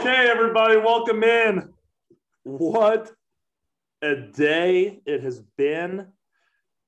Okay, 0.00 0.30
everybody, 0.30 0.78
welcome 0.78 1.22
in. 1.22 1.74
What 2.44 3.12
a 4.00 4.16
day 4.16 4.98
it 5.04 5.22
has 5.22 5.42
been. 5.58 6.06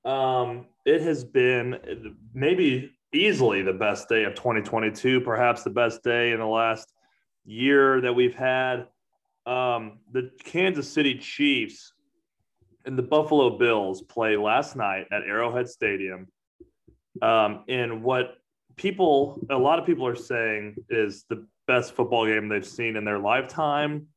Um, 0.03 0.65
it 0.83 0.99
has 1.01 1.23
been 1.23 2.15
maybe 2.33 2.89
easily 3.13 3.61
the 3.61 3.71
best 3.71 4.09
day 4.09 4.23
of 4.23 4.33
2022, 4.33 5.21
perhaps 5.21 5.61
the 5.61 5.69
best 5.69 6.01
day 6.01 6.31
in 6.31 6.39
the 6.39 6.47
last 6.47 6.91
year 7.45 8.01
that 8.01 8.13
we've 8.13 8.33
had. 8.33 8.87
Um, 9.45 9.99
the 10.11 10.31
Kansas 10.43 10.91
City 10.91 11.13
Chiefs 11.19 11.93
and 12.83 12.97
the 12.97 13.03
Buffalo 13.03 13.59
Bills 13.59 14.01
play 14.01 14.37
last 14.37 14.75
night 14.75 15.05
at 15.11 15.21
Arrowhead 15.21 15.69
Stadium 15.69 16.29
um, 17.21 17.63
in 17.67 18.01
what 18.01 18.37
people, 18.75 19.39
a 19.51 19.57
lot 19.57 19.77
of 19.77 19.85
people 19.85 20.07
are 20.07 20.15
saying 20.15 20.77
is 20.89 21.25
the 21.29 21.45
best 21.67 21.93
football 21.93 22.25
game 22.25 22.47
they've 22.47 22.65
seen 22.65 22.95
in 22.95 23.05
their 23.05 23.19
lifetime. 23.19 24.07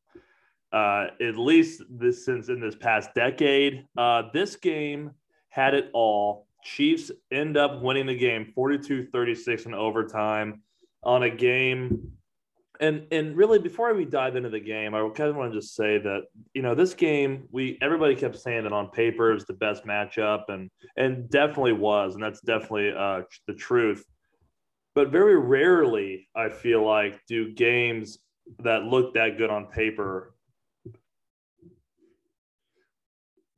Uh, 0.72 1.06
at 1.20 1.38
least 1.38 1.82
this 1.88 2.24
since 2.24 2.48
in 2.48 2.60
this 2.60 2.74
past 2.74 3.10
decade. 3.14 3.86
Uh, 3.96 4.24
this 4.32 4.56
game 4.56 5.12
had 5.48 5.74
it 5.74 5.90
all. 5.94 6.46
Chiefs 6.62 7.10
end 7.30 7.56
up 7.56 7.80
winning 7.80 8.06
the 8.06 8.16
game 8.16 8.52
42 8.54 9.06
36 9.06 9.66
in 9.66 9.74
overtime 9.74 10.62
on 11.02 11.22
a 11.22 11.30
game. 11.30 12.12
And 12.78 13.06
and 13.10 13.34
really 13.36 13.58
before 13.58 13.94
we 13.94 14.04
dive 14.04 14.36
into 14.36 14.50
the 14.50 14.60
game, 14.60 14.94
I 14.94 15.08
kind 15.14 15.30
of 15.30 15.36
want 15.36 15.52
to 15.52 15.58
just 15.58 15.74
say 15.74 15.96
that 15.98 16.24
you 16.52 16.60
know 16.60 16.74
this 16.74 16.92
game 16.92 17.48
we 17.50 17.78
everybody 17.80 18.14
kept 18.14 18.36
saying 18.36 18.64
that 18.64 18.72
on 18.72 18.90
paper 18.90 19.32
is 19.32 19.46
the 19.46 19.54
best 19.54 19.86
matchup 19.86 20.42
and 20.48 20.68
and 20.98 21.30
definitely 21.30 21.72
was 21.72 22.14
and 22.14 22.22
that's 22.22 22.40
definitely 22.42 22.92
uh, 22.94 23.22
the 23.46 23.54
truth. 23.54 24.04
But 24.96 25.10
very 25.10 25.38
rarely 25.38 26.26
I 26.34 26.48
feel 26.48 26.82
like 26.82 27.20
do 27.28 27.52
games 27.52 28.18
that 28.60 28.84
look 28.84 29.12
that 29.12 29.36
good 29.36 29.50
on 29.50 29.66
paper 29.66 30.32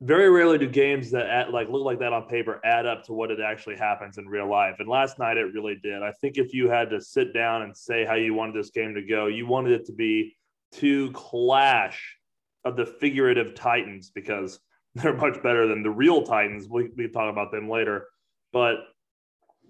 very 0.01 0.29
rarely 0.29 0.57
do 0.57 0.67
games 0.67 1.11
that 1.11 1.51
like 1.51 1.69
look 1.69 1.85
like 1.85 1.99
that 1.99 2.11
on 2.11 2.27
paper 2.27 2.59
add 2.65 2.85
up 2.85 3.05
to 3.05 3.13
what 3.13 3.31
it 3.31 3.39
actually 3.39 3.77
happens 3.77 4.17
in 4.17 4.27
real 4.27 4.49
life. 4.49 4.75
And 4.79 4.89
last 4.89 5.17
night 5.17 5.37
it 5.37 5.53
really 5.53 5.75
did. 5.81 6.03
I 6.03 6.11
think 6.11 6.37
if 6.37 6.53
you 6.53 6.69
had 6.69 6.89
to 6.89 6.99
sit 6.99 7.33
down 7.33 7.61
and 7.61 7.75
say 7.75 8.03
how 8.03 8.15
you 8.15 8.33
wanted 8.33 8.55
this 8.55 8.71
game 8.71 8.93
to 8.95 9.01
go, 9.01 9.27
you 9.27 9.47
wanted 9.47 9.71
it 9.71 9.85
to 9.85 9.93
be 9.93 10.35
to 10.73 11.09
clash 11.11 12.17
of 12.65 12.75
the 12.75 12.85
figurative 12.85 13.55
titans 13.55 14.11
because 14.13 14.59
they're 14.95 15.15
much 15.15 15.41
better 15.41 15.67
than 15.67 15.83
the 15.83 15.89
real 15.89 16.21
titans. 16.23 16.67
We 16.69 16.89
we 16.97 17.07
talk 17.07 17.31
about 17.31 17.53
them 17.53 17.69
later, 17.69 18.07
but 18.51 18.75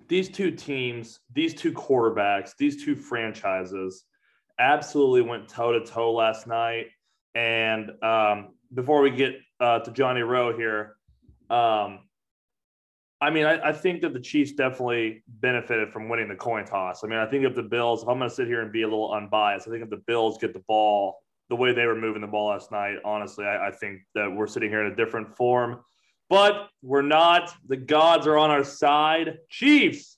these 0.09 0.29
two 0.29 0.51
teams, 0.51 1.19
these 1.33 1.53
two 1.53 1.71
quarterbacks, 1.71 2.51
these 2.57 2.83
two 2.83 2.95
franchises 2.95 4.03
absolutely 4.59 5.21
went 5.21 5.47
toe 5.47 5.71
to 5.71 5.85
toe 5.85 6.11
last 6.11 6.47
night. 6.47 6.87
And 7.35 7.91
um, 8.03 8.49
before 8.73 9.01
we 9.01 9.11
get 9.11 9.35
uh, 9.59 9.79
to 9.79 9.91
Johnny 9.91 10.21
Rowe 10.21 10.55
here. 10.55 10.95
Um, 11.49 11.99
I 13.21 13.29
mean, 13.31 13.45
I, 13.45 13.69
I, 13.69 13.73
think 13.73 14.01
that 14.01 14.13
the 14.13 14.19
Chiefs 14.19 14.53
definitely 14.53 15.23
benefited 15.27 15.91
from 15.91 16.07
winning 16.07 16.29
the 16.29 16.35
coin 16.35 16.63
toss. 16.63 17.03
I 17.03 17.07
mean, 17.07 17.19
I 17.19 17.25
think 17.25 17.43
if 17.43 17.55
the 17.55 17.63
Bills, 17.63 18.03
if 18.03 18.07
I'm 18.07 18.17
going 18.17 18.29
to 18.29 18.35
sit 18.35 18.47
here 18.47 18.61
and 18.61 18.71
be 18.71 18.83
a 18.83 18.87
little 18.87 19.11
unbiased, 19.13 19.67
I 19.67 19.71
think 19.71 19.83
if 19.83 19.89
the 19.89 20.01
Bills 20.07 20.37
get 20.37 20.53
the 20.53 20.63
ball 20.67 21.17
the 21.49 21.55
way 21.55 21.73
they 21.73 21.85
were 21.85 21.95
moving 21.95 22.21
the 22.21 22.27
ball 22.27 22.49
last 22.49 22.71
night, 22.71 22.97
honestly, 23.03 23.45
I, 23.45 23.67
I 23.67 23.71
think 23.71 24.01
that 24.15 24.31
we're 24.31 24.47
sitting 24.47 24.69
here 24.69 24.85
in 24.85 24.91
a 24.91 24.95
different 24.95 25.35
form. 25.35 25.81
But 26.29 26.69
we're 26.81 27.01
not. 27.01 27.53
The 27.67 27.77
gods 27.77 28.27
are 28.27 28.37
on 28.37 28.51
our 28.51 28.63
side. 28.63 29.39
Chiefs 29.49 30.17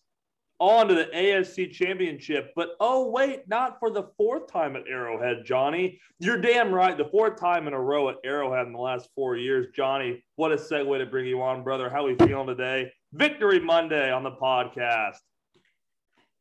on 0.61 0.87
to 0.87 0.93
the 0.93 1.05
AFC 1.05 1.71
Championship. 1.71 2.51
But 2.55 2.75
oh, 2.79 3.09
wait, 3.09 3.47
not 3.47 3.79
for 3.79 3.89
the 3.89 4.09
fourth 4.15 4.45
time 4.51 4.75
at 4.75 4.83
Arrowhead, 4.87 5.43
Johnny. 5.43 5.99
You're 6.19 6.39
damn 6.39 6.71
right. 6.71 6.95
The 6.95 7.09
fourth 7.09 7.39
time 7.39 7.67
in 7.67 7.73
a 7.73 7.81
row 7.81 8.09
at 8.09 8.17
Arrowhead 8.23 8.67
in 8.67 8.73
the 8.73 8.79
last 8.79 9.09
four 9.15 9.35
years. 9.37 9.67
Johnny, 9.75 10.23
what 10.35 10.51
a 10.51 10.57
segue 10.57 10.99
to 10.99 11.05
bring 11.07 11.25
you 11.25 11.41
on, 11.41 11.63
brother. 11.63 11.89
How 11.89 12.05
are 12.05 12.13
we 12.13 12.27
feeling 12.27 12.45
today? 12.45 12.91
Victory 13.11 13.59
Monday 13.59 14.11
on 14.11 14.21
the 14.21 14.31
podcast. 14.31 15.17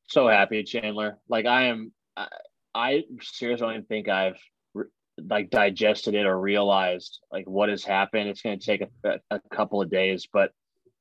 So 0.09 0.29
happy, 0.29 0.65
Chandler. 0.65 1.19
Like, 1.31 1.47
I 1.47 1.69
am, 1.69 1.93
I, 2.15 2.27
I 2.75 3.05
seriously 3.23 3.69
don't 3.69 3.89
think 3.89 4.09
I've 4.09 4.39
like 5.31 5.49
digested 5.49 6.15
it 6.15 6.27
or 6.27 6.39
realized 6.39 7.21
like 7.31 7.49
what 7.49 7.69
has 7.69 7.85
happened. 7.85 8.29
It's 8.29 8.43
going 8.43 8.59
to 8.59 8.67
take 8.67 8.83
a, 9.05 9.21
a 9.31 9.41
couple 9.55 9.81
of 9.81 9.89
days, 9.89 10.29
but 10.31 10.53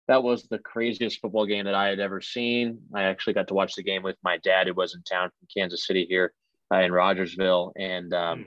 that 0.07 0.23
was 0.23 0.44
the 0.44 0.59
craziest 0.59 1.19
football 1.19 1.47
game 1.47 1.66
that 1.66 1.75
I 1.75 1.88
had 1.88 2.00
ever 2.00 2.22
seen. 2.22 2.79
I 2.94 3.03
actually 3.03 3.34
got 3.34 3.47
to 3.50 3.53
watch 3.56 3.75
the 3.75 3.84
game 3.84 4.03
with 4.03 4.18
my 4.23 4.38
dad, 4.38 4.68
who 4.68 4.73
was 4.73 4.95
in 4.95 5.01
town 5.01 5.29
from 5.29 5.47
Kansas 5.53 5.85
City 5.85 6.06
here 6.07 6.34
uh, 6.72 6.78
in 6.78 6.91
Rogersville, 6.91 7.73
and 7.75 8.13
um, 8.13 8.45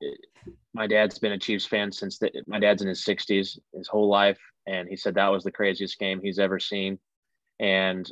it, 0.00 0.18
my 0.74 0.86
dad's 0.86 1.18
been 1.18 1.32
a 1.32 1.38
Chiefs 1.38 1.64
fan 1.64 1.90
since 1.90 2.18
the, 2.18 2.30
my 2.46 2.58
dad's 2.58 2.82
in 2.82 2.88
his 2.88 3.04
60s, 3.04 3.58
his 3.74 3.88
whole 3.88 4.08
life, 4.08 4.38
and 4.66 4.88
he 4.88 4.96
said 4.96 5.14
that 5.14 5.32
was 5.32 5.44
the 5.44 5.50
craziest 5.50 5.98
game 5.98 6.20
he's 6.20 6.38
ever 6.38 6.58
seen. 6.58 6.98
And 7.58 8.10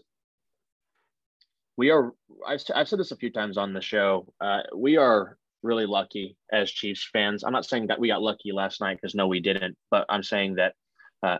we 1.76 1.90
are, 1.90 2.12
I've, 2.46 2.62
I've 2.74 2.88
said 2.88 3.00
this 3.00 3.10
a 3.10 3.16
few 3.16 3.30
times 3.30 3.58
on 3.58 3.72
the 3.72 3.80
show, 3.80 4.32
uh, 4.40 4.62
we 4.74 4.96
are 4.96 5.36
really 5.64 5.86
lucky 5.86 6.36
as 6.52 6.70
Chiefs 6.70 7.08
fans. 7.12 7.42
I'm 7.42 7.52
not 7.52 7.66
saying 7.66 7.88
that 7.88 7.98
we 7.98 8.08
got 8.08 8.22
lucky 8.22 8.52
last 8.52 8.80
night 8.80 8.98
because 9.00 9.14
no, 9.14 9.26
we 9.26 9.40
didn't, 9.40 9.76
but 9.90 10.04
I'm 10.08 10.22
saying 10.22 10.56
that 10.56 10.74
uh, 11.22 11.38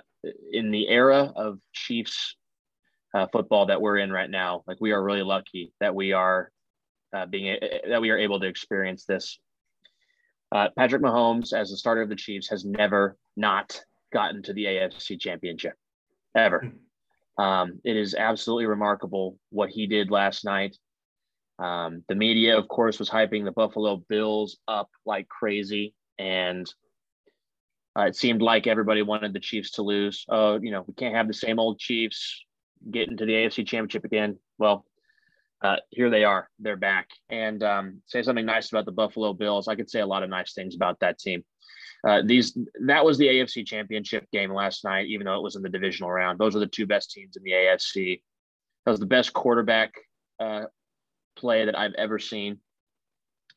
in 0.51 0.71
the 0.71 0.89
era 0.89 1.33
of 1.37 1.59
Chiefs 1.73 2.37
uh, 3.15 3.27
football 3.31 3.67
that 3.67 3.81
we're 3.81 3.99
in 3.99 4.11
right 4.11 4.31
now, 4.31 4.65
like 4.67 4.79
we 4.81 4.93
are 4.93 5.03
really 5.03 5.23
lucky 5.23 5.73
that 5.81 5.95
we 5.95 6.13
are 6.13 6.51
uh, 7.15 7.27
being 7.27 7.57
that 7.89 8.01
we 8.01 8.11
are 8.11 8.19
able 8.19 8.41
to 8.41 8.49
experience 8.49 9.05
this. 9.05 9.39
Uh, 10.51 10.69
Patrick 10.77 11.03
Mahomes, 11.03 11.53
as 11.53 11.71
the 11.71 11.77
starter 11.77 12.03
of 12.03 12.09
the 12.09 12.17
Chiefs, 12.17 12.49
has 12.49 12.65
never 12.65 13.17
not 13.37 13.81
gotten 14.13 14.43
to 14.43 14.53
the 14.53 14.65
AFC 14.65 15.21
Championship 15.21 15.75
ever. 16.37 16.73
Um, 17.39 17.81
it 17.85 17.97
is 17.97 18.15
absolutely 18.15 18.67
remarkable 18.67 19.39
what 19.51 19.71
he 19.71 19.87
did 19.87 20.11
last 20.11 20.45
night. 20.45 20.77
Um, 21.59 22.03
the 22.09 22.15
media, 22.15 22.59
of 22.59 22.69
course, 22.69 22.99
was 22.99 23.09
hyping 23.09 23.45
the 23.45 23.53
Buffalo 23.53 24.03
Bills 24.09 24.59
up 24.67 24.91
like 25.07 25.29
crazy, 25.29 25.95
and 26.19 26.67
uh, 27.97 28.03
it 28.03 28.17
seemed 28.17 28.43
like 28.43 28.67
everybody 28.67 29.03
wanted 29.03 29.33
the 29.33 29.41
Chiefs 29.41 29.73
to 29.73 29.83
lose. 29.83 30.25
Oh, 30.29 30.59
you 30.61 30.71
know, 30.71 30.85
we 30.87 30.95
can't 30.95 31.15
have 31.15 31.29
the 31.29 31.35
same 31.35 31.59
old 31.59 31.79
Chiefs 31.79 32.45
get 32.91 33.09
into 33.09 33.25
the 33.25 33.33
AFC 33.33 33.67
Championship 33.67 34.05
again. 34.05 34.39
Well, 34.59 34.85
uh, 35.63 35.77
here 35.91 36.11
they 36.11 36.25
are. 36.25 36.51
They're 36.59 36.77
back. 36.77 37.09
And 37.31 37.63
um, 37.63 38.03
say 38.07 38.23
something 38.23 38.45
nice 38.45 38.71
about 38.71 38.85
the 38.85 38.93
Buffalo 38.93 39.33
Bills. 39.33 39.69
I 39.69 39.77
could 39.77 39.89
say 39.89 40.01
a 40.01 40.07
lot 40.07 40.23
of 40.23 40.31
nice 40.31 40.53
things 40.53 40.75
about 40.75 41.01
that 41.01 41.19
team. 41.19 41.45
Uh, 42.07 42.21
these 42.23 42.57
that 42.85 43.03
was 43.03 43.17
the 43.17 43.27
AFC 43.27 43.65
Championship 43.67 44.31
game 44.31 44.53
last 44.53 44.85
night, 44.85 45.07
even 45.07 45.25
though 45.25 45.37
it 45.37 45.43
was 45.43 45.57
in 45.57 45.63
the 45.63 45.71
divisional 45.71 46.11
round. 46.11 46.39
Those 46.39 46.55
are 46.55 46.59
the 46.59 46.67
two 46.67 46.87
best 46.87 47.13
teams 47.13 47.37
in 47.37 47.43
the 47.43 47.53
AFC. 47.53 48.21
That 48.85 48.91
was 48.91 49.01
the 49.01 49.07
best 49.07 49.33
quarterback 49.33 49.95
uh, 50.39 50.65
play 51.37 51.67
that 51.67 51.79
I've 51.79 51.95
ever 51.95 52.19
seen, 52.19 52.59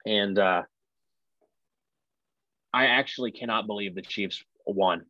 and 0.06 0.38
uh, 0.38 0.64
I 2.74 2.88
actually 2.88 3.32
cannot 3.32 3.68
believe 3.68 3.96
the 3.96 4.02
Chiefs 4.02 4.44
won. 4.66 5.06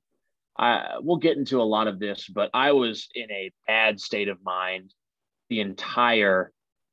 I, 0.58 0.98
we'll 1.00 1.18
get 1.18 1.38
into 1.38 1.62
a 1.62 1.64
lot 1.64 1.88
of 1.88 2.00
this, 2.00 2.28
but 2.28 2.50
I 2.54 2.72
was 2.72 3.10
in 3.14 3.32
a 3.32 3.52
bad 3.68 4.00
state 4.00 4.28
of 4.28 4.44
mind 4.44 4.94
the 5.50 5.62
entire 5.62 6.52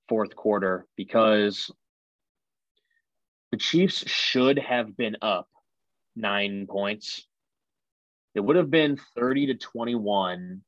fourth 0.08 0.36
quarter 0.36 0.86
because 0.96 1.70
the 3.50 3.56
Chiefs 3.56 4.08
should 4.10 4.58
have 4.58 4.96
been 4.96 5.16
up 5.22 5.48
nine 6.16 6.66
points. 6.68 7.26
It 8.34 8.40
would 8.40 8.56
have 8.56 8.70
been 8.70 8.98
30 9.16 9.46
to 9.46 9.54
21 9.54 10.60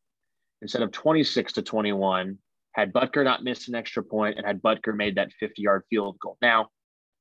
instead 0.63 0.83
of 0.83 0.93
26 0.93 1.55
to 1.55 1.63
21 1.63 2.39
had 2.77 2.93
Butker 2.93 3.25
not 3.25 3.43
missed 3.43 3.69
an 3.69 3.75
extra 3.75 4.03
point 4.03 4.37
and 4.37 4.47
had 4.47 4.61
Butker 4.61 4.95
made 4.95 5.15
that 5.15 5.33
50 5.41 5.63
yard 5.63 5.83
field 5.89 6.19
goal. 6.21 6.37
Now, 6.43 6.69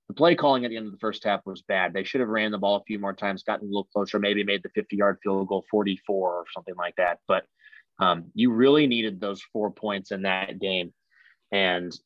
the 0.09 0.13
play 0.13 0.35
calling 0.35 0.65
at 0.65 0.69
the 0.69 0.77
end 0.77 0.85
of 0.85 0.91
the 0.91 1.00
first 1.00 1.24
half 1.24 1.45
was 1.45 1.63
bad. 1.63 1.94
They 1.94 2.03
should 2.03 2.19
have 2.19 2.29
ran 2.29 2.51
the 2.51 2.57
ball 2.57 2.75
a 2.75 2.83
few 2.83 3.00
more 3.00 3.13
times, 3.13 3.41
gotten 3.41 3.65
a 3.65 3.69
little 3.69 3.88
closer, 3.91 4.19
maybe 4.19 4.44
made 4.44 4.62
the 4.63 4.69
50 4.75 4.97
yard 4.97 5.18
field 5.24 5.47
goal 5.47 5.63
44 5.71 6.33
or 6.33 6.44
something 6.53 6.75
like 6.75 6.95
that. 6.97 7.19
But 7.27 7.45
um, 8.00 8.25
you 8.33 8.51
really 8.51 8.85
needed 8.85 9.21
those 9.21 9.41
four 9.53 9.71
points 9.71 10.12
in 10.12 10.24
that 10.24 10.59
game. 10.59 10.94
And 11.53 11.97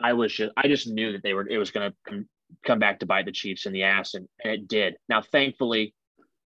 I 0.00 0.12
was 0.12 0.32
just, 0.32 0.52
I 0.54 0.68
just 0.68 0.86
knew 0.86 1.12
that 1.12 1.22
they 1.22 1.32
were, 1.32 1.48
it 1.48 1.56
was 1.56 1.70
going 1.70 1.90
to 1.90 2.24
come, 2.64 2.78
back 2.78 3.00
to 3.00 3.06
bite 3.06 3.24
the 3.24 3.32
Chiefs 3.32 3.64
in 3.64 3.72
the 3.72 3.84
ass. 3.84 4.12
And, 4.12 4.28
and 4.44 4.52
it 4.52 4.68
did. 4.68 4.96
Now, 5.08 5.22
thankfully, 5.22 5.94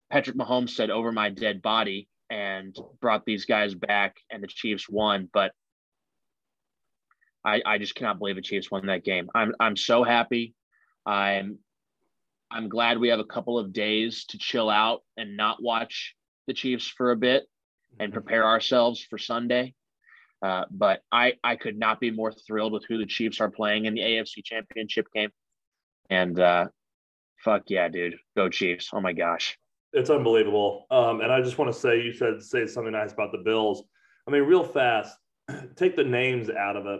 Patrick 0.09 0.37
Mahomes 0.37 0.69
said 0.69 0.89
over 0.89 1.11
my 1.11 1.29
dead 1.29 1.61
body 1.61 2.07
and 2.29 2.75
brought 3.01 3.25
these 3.25 3.43
guys 3.43 3.75
back 3.75 4.15
and 4.31 4.41
the 4.41 4.47
Chiefs 4.47 4.87
won. 4.89 5.29
But 5.33 5.51
I, 7.45 7.61
I 7.65 7.77
just 7.77 7.95
cannot 7.95 8.19
believe 8.19 8.35
the 8.35 8.41
Chiefs 8.41 8.71
won 8.71 8.85
that 8.87 9.03
game. 9.03 9.29
I'm, 9.35 9.53
I'm 9.59 9.75
so 9.75 10.03
happy. 10.03 10.53
I'm 11.05 11.59
I'm 12.53 12.69
glad 12.69 12.99
we 12.99 13.09
have 13.09 13.19
a 13.19 13.25
couple 13.25 13.57
of 13.57 13.73
days 13.73 14.25
to 14.25 14.37
chill 14.37 14.69
out 14.69 15.01
and 15.17 15.35
not 15.35 15.61
watch 15.61 16.15
the 16.45 16.53
Chiefs 16.53 16.87
for 16.87 17.11
a 17.11 17.15
bit 17.15 17.47
and 17.99 18.11
mm-hmm. 18.11 18.21
prepare 18.21 18.45
ourselves 18.45 19.03
for 19.09 19.17
Sunday. 19.17 19.73
Uh, 20.41 20.65
but 20.69 21.01
I 21.11 21.33
I 21.43 21.55
could 21.55 21.77
not 21.77 21.99
be 21.99 22.11
more 22.11 22.31
thrilled 22.31 22.73
with 22.73 22.83
who 22.87 22.97
the 22.97 23.05
Chiefs 23.05 23.41
are 23.41 23.49
playing 23.49 23.85
in 23.85 23.95
the 23.95 24.01
AFC 24.01 24.43
Championship 24.43 25.07
game. 25.13 25.31
And 26.09 26.39
uh, 26.39 26.67
fuck 27.43 27.63
yeah, 27.67 27.87
dude, 27.87 28.17
go 28.35 28.49
Chiefs! 28.49 28.89
Oh 28.93 29.01
my 29.01 29.13
gosh, 29.13 29.57
it's 29.93 30.09
unbelievable. 30.09 30.85
Um, 30.91 31.21
and 31.21 31.31
I 31.31 31.41
just 31.41 31.57
want 31.57 31.73
to 31.73 31.79
say, 31.79 32.01
you 32.01 32.11
said 32.13 32.41
say 32.41 32.67
something 32.67 32.91
nice 32.91 33.13
about 33.13 33.31
the 33.31 33.37
Bills. 33.37 33.83
I 34.27 34.31
mean, 34.31 34.43
real 34.43 34.65
fast, 34.65 35.17
take 35.75 35.95
the 35.95 36.03
names 36.03 36.49
out 36.49 36.75
of 36.75 36.85
it. 36.87 36.99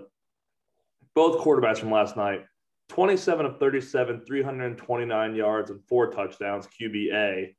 Both 1.15 1.43
quarterbacks 1.43 1.79
from 1.79 1.91
last 1.91 2.17
night 2.17 2.45
27 2.89 3.45
of 3.45 3.59
37, 3.59 4.21
329 4.25 5.35
yards 5.35 5.71
and 5.71 5.83
four 5.87 6.11
touchdowns, 6.11 6.67
QBA. 6.79 7.53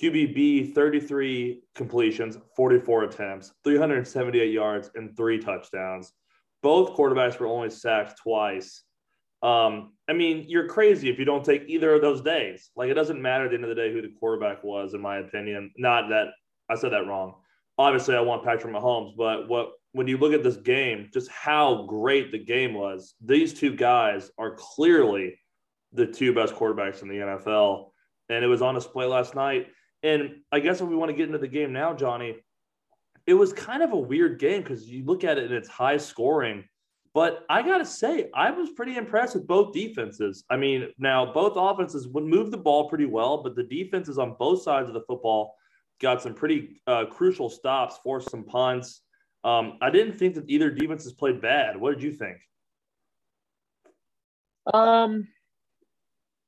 QBB, 0.00 0.74
33 0.74 1.62
completions, 1.74 2.38
44 2.56 3.04
attempts, 3.04 3.52
378 3.62 4.50
yards, 4.50 4.90
and 4.94 5.14
three 5.16 5.38
touchdowns. 5.38 6.14
Both 6.62 6.96
quarterbacks 6.96 7.38
were 7.38 7.46
only 7.46 7.68
sacked 7.68 8.18
twice. 8.22 8.84
Um, 9.42 9.92
I 10.08 10.12
mean, 10.12 10.46
you're 10.48 10.68
crazy 10.68 11.10
if 11.10 11.18
you 11.18 11.24
don't 11.24 11.44
take 11.44 11.64
either 11.66 11.94
of 11.94 12.00
those 12.00 12.22
days. 12.22 12.70
Like, 12.76 12.88
it 12.88 12.94
doesn't 12.94 13.20
matter 13.20 13.44
at 13.44 13.50
the 13.50 13.56
end 13.56 13.64
of 13.64 13.68
the 13.68 13.74
day 13.74 13.92
who 13.92 14.00
the 14.00 14.14
quarterback 14.18 14.64
was, 14.64 14.94
in 14.94 15.00
my 15.00 15.18
opinion. 15.18 15.72
Not 15.76 16.08
that 16.08 16.28
I 16.70 16.76
said 16.76 16.92
that 16.92 17.06
wrong. 17.06 17.34
Obviously, 17.76 18.14
I 18.14 18.20
want 18.20 18.44
Patrick 18.44 18.72
Mahomes, 18.72 19.16
but 19.16 19.48
what 19.48 19.72
when 19.92 20.08
you 20.08 20.16
look 20.16 20.32
at 20.32 20.42
this 20.42 20.56
game, 20.56 21.10
just 21.12 21.30
how 21.30 21.84
great 21.86 22.32
the 22.32 22.38
game 22.38 22.74
was, 22.74 23.14
these 23.20 23.52
two 23.52 23.74
guys 23.74 24.30
are 24.38 24.56
clearly 24.56 25.38
the 25.92 26.06
two 26.06 26.34
best 26.34 26.54
quarterbacks 26.54 27.02
in 27.02 27.08
the 27.08 27.16
NFL. 27.16 27.90
And 28.28 28.44
it 28.44 28.48
was 28.48 28.62
on 28.62 28.74
display 28.74 29.06
last 29.06 29.34
night. 29.34 29.68
And 30.02 30.36
I 30.50 30.60
guess 30.60 30.80
if 30.80 30.88
we 30.88 30.96
want 30.96 31.10
to 31.10 31.16
get 31.16 31.26
into 31.26 31.38
the 31.38 31.48
game 31.48 31.72
now, 31.72 31.92
Johnny, 31.94 32.36
it 33.26 33.34
was 33.34 33.52
kind 33.52 33.82
of 33.82 33.92
a 33.92 33.98
weird 33.98 34.40
game 34.40 34.62
because 34.62 34.88
you 34.88 35.04
look 35.04 35.24
at 35.24 35.38
it 35.38 35.44
and 35.44 35.54
it's 35.54 35.68
high 35.68 35.98
scoring. 35.98 36.64
But 37.14 37.44
I 37.50 37.62
got 37.62 37.78
to 37.78 37.84
say, 37.84 38.30
I 38.34 38.50
was 38.50 38.70
pretty 38.70 38.96
impressed 38.96 39.34
with 39.34 39.46
both 39.46 39.74
defenses. 39.74 40.44
I 40.48 40.56
mean, 40.56 40.88
now 40.98 41.30
both 41.30 41.52
offenses 41.56 42.08
would 42.08 42.24
move 42.24 42.50
the 42.50 42.56
ball 42.56 42.88
pretty 42.88 43.04
well, 43.04 43.42
but 43.42 43.54
the 43.54 43.64
defenses 43.64 44.18
on 44.18 44.36
both 44.38 44.62
sides 44.62 44.88
of 44.88 44.94
the 44.94 45.02
football 45.06 45.54
got 46.00 46.22
some 46.22 46.34
pretty 46.34 46.80
uh, 46.86 47.04
crucial 47.04 47.50
stops, 47.50 47.98
forced 48.02 48.30
some 48.30 48.44
punts. 48.44 49.01
Um, 49.44 49.78
I 49.80 49.90
didn't 49.90 50.14
think 50.14 50.36
that 50.36 50.48
either 50.48 50.70
defenses 50.70 51.12
played 51.12 51.40
bad. 51.40 51.76
What 51.76 51.94
did 51.94 52.02
you 52.02 52.12
think? 52.12 52.38
Um, 54.72 55.28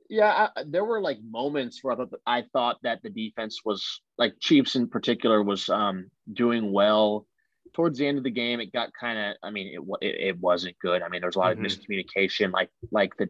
yeah, 0.09 0.49
I, 0.57 0.63
there 0.67 0.85
were 0.85 1.01
like 1.01 1.19
moments 1.23 1.83
where 1.83 1.95
I 1.95 1.97
thought, 1.97 2.21
I 2.27 2.45
thought 2.53 2.77
that 2.83 3.03
the 3.03 3.11
defense 3.11 3.61
was 3.65 4.01
like 4.17 4.35
Chiefs 4.41 4.77
in 4.77 4.89
particular 4.89 5.43
was 5.43 5.69
um, 5.69 6.11
doing 6.33 6.73
well. 6.73 7.27
Towards 7.73 7.99
the 7.99 8.07
end 8.07 8.19
of 8.19 8.25
the 8.25 8.31
game, 8.31 8.61
it 8.61 8.73
got 8.73 8.91
kind 8.99 9.19
of. 9.19 9.37
I 9.43 9.51
mean, 9.51 9.75
it, 9.75 10.07
it, 10.07 10.21
it 10.29 10.39
wasn't 10.39 10.79
good. 10.79 11.03
I 11.03 11.09
mean, 11.09 11.21
there 11.21 11.29
was 11.29 11.35
a 11.35 11.41
lot 11.41 11.57
mm-hmm. 11.57 11.65
of 11.65 11.73
miscommunication. 11.73 12.53
Like 12.53 12.71
like 12.93 13.17
the 13.17 13.29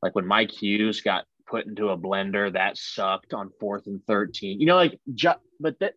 like 0.00 0.14
when 0.14 0.26
Mike 0.26 0.52
Hughes 0.52 1.00
got 1.00 1.24
put 1.48 1.66
into 1.66 1.88
a 1.88 1.98
blender, 1.98 2.52
that 2.52 2.76
sucked 2.76 3.34
on 3.34 3.50
fourth 3.58 3.88
and 3.88 4.00
thirteen. 4.06 4.60
You 4.60 4.66
know, 4.66 4.76
like 4.76 5.00
ju- 5.12 5.32
but 5.58 5.80
that 5.80 5.94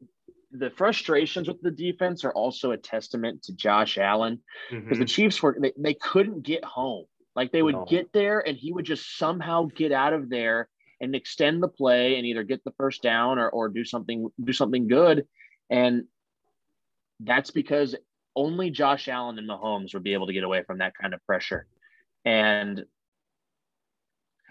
the 0.59 0.69
frustrations 0.71 1.47
with 1.47 1.61
the 1.61 1.71
defense 1.71 2.23
are 2.23 2.33
also 2.33 2.71
a 2.71 2.77
testament 2.77 3.43
to 3.43 3.55
Josh 3.55 3.97
Allen 3.97 4.41
because 4.69 4.83
mm-hmm. 4.83 4.99
the 4.99 5.05
Chiefs 5.05 5.41
were 5.41 5.57
they, 5.59 5.73
they 5.77 5.93
couldn't 5.93 6.43
get 6.43 6.63
home. 6.63 7.05
Like 7.35 7.51
they 7.51 7.61
would 7.61 7.75
no. 7.75 7.85
get 7.85 8.11
there 8.13 8.45
and 8.45 8.57
he 8.57 8.71
would 8.71 8.85
just 8.85 9.17
somehow 9.17 9.67
get 9.75 9.91
out 9.91 10.13
of 10.13 10.29
there 10.29 10.69
and 11.01 11.15
extend 11.15 11.61
the 11.61 11.67
play 11.67 12.17
and 12.17 12.25
either 12.25 12.43
get 12.43 12.63
the 12.63 12.73
first 12.77 13.01
down 13.03 13.39
or, 13.39 13.49
or 13.49 13.69
do 13.69 13.83
something 13.83 14.29
do 14.41 14.53
something 14.53 14.87
good. 14.87 15.27
And 15.69 16.05
that's 17.19 17.51
because 17.51 17.95
only 18.35 18.69
Josh 18.69 19.07
Allen 19.07 19.37
and 19.37 19.49
Mahomes 19.49 19.93
would 19.93 20.03
be 20.03 20.13
able 20.13 20.27
to 20.27 20.33
get 20.33 20.43
away 20.43 20.63
from 20.63 20.79
that 20.79 20.93
kind 20.99 21.13
of 21.13 21.25
pressure. 21.25 21.67
And 22.23 22.85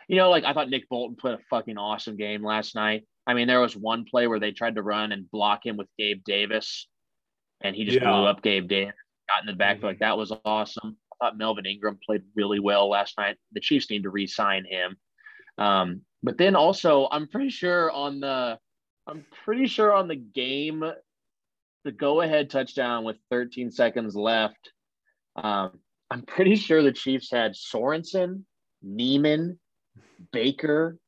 you 0.09 0.17
know, 0.17 0.31
like 0.31 0.45
I 0.45 0.53
thought 0.53 0.69
Nick 0.69 0.89
Bolton 0.89 1.17
played 1.17 1.35
a 1.35 1.43
fucking 1.51 1.79
awesome 1.79 2.17
game 2.17 2.45
last 2.45 2.75
night. 2.75 3.07
I 3.27 3.35
mean, 3.35 3.49
there 3.49 3.61
was 3.61 3.77
one 3.77 4.05
play 4.05 4.27
where 4.27 4.41
they 4.41 4.53
tried 4.53 4.75
to 4.77 4.83
run 4.83 5.13
and 5.13 5.31
block 5.31 5.65
him 5.65 5.77
with 5.77 5.89
Gabe 5.99 6.23
Davis, 6.25 6.89
and 7.63 7.75
he 7.75 7.85
just 7.85 7.99
yeah. 7.99 8.11
blew 8.11 8.27
up 8.27 8.43
Gabe 8.43 8.69
Davis, 8.69 8.95
got 9.29 9.43
in 9.43 9.47
the 9.47 9.55
back. 9.55 9.79
Mm-hmm. 9.79 9.87
Like 9.87 9.99
that 10.01 10.19
was 10.19 10.33
awesome. 10.45 10.97
I 11.13 11.27
thought 11.27 11.39
Melvin 11.39 11.67
Ingram 11.67 11.99
played 12.05 12.23
really 12.35 12.61
well 12.61 12.89
last 12.89 13.17
night. 13.17 13.37
The 13.53 13.61
Chiefs 13.61 13.91
need 13.91 14.03
to 14.03 14.11
re-sign 14.11 14.65
him. 14.65 14.97
Um, 15.57 16.03
but 16.23 16.39
then 16.39 16.57
also, 16.57 17.09
I'm 17.11 17.29
pretty 17.29 17.51
sure 17.51 17.91
on 17.91 18.21
the, 18.21 18.59
I'm 19.07 19.25
pretty 19.45 19.67
sure 19.67 19.93
on 19.93 20.09
the 20.09 20.17
game, 20.17 20.85
the 21.85 21.93
go-ahead 21.93 22.51
touchdown 22.51 23.05
with 23.05 23.17
13 23.31 23.71
seconds 23.71 24.17
left. 24.17 24.73
Um, 25.37 25.79
I'm 26.11 26.23
pretty 26.23 26.57
sure 26.57 26.83
the 26.83 26.93
Chiefs 26.93 27.31
had 27.31 27.53
Sorensen, 27.55 28.45
Niemann, 28.83 29.59
Baker, 30.33 30.99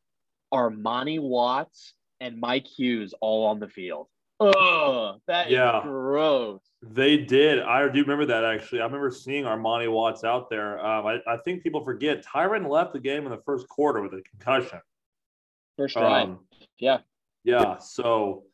Armani 0.52 1.20
Watts, 1.20 1.94
and 2.20 2.38
Mike 2.38 2.66
Hughes 2.66 3.14
all 3.20 3.46
on 3.46 3.60
the 3.60 3.68
field. 3.68 4.08
Oh, 4.38 5.16
that 5.26 5.50
yeah. 5.50 5.80
gross. 5.82 6.60
They 6.82 7.16
did. 7.16 7.60
I 7.60 7.88
do 7.88 8.02
remember 8.02 8.26
that 8.26 8.44
actually. 8.44 8.80
I 8.80 8.84
remember 8.84 9.10
seeing 9.10 9.44
Armani 9.44 9.90
Watts 9.90 10.24
out 10.24 10.50
there. 10.50 10.84
Um, 10.84 11.06
I, 11.06 11.18
I, 11.26 11.38
think 11.38 11.62
people 11.62 11.82
forget 11.82 12.24
Tyrann 12.24 12.68
left 12.68 12.92
the 12.92 13.00
game 13.00 13.24
in 13.24 13.30
the 13.30 13.40
first 13.46 13.66
quarter 13.68 14.02
with 14.02 14.12
a 14.12 14.22
concussion. 14.22 14.80
First 15.78 15.96
um, 15.96 16.40
Yeah. 16.78 16.98
Yeah. 17.44 17.78
So 17.78 18.44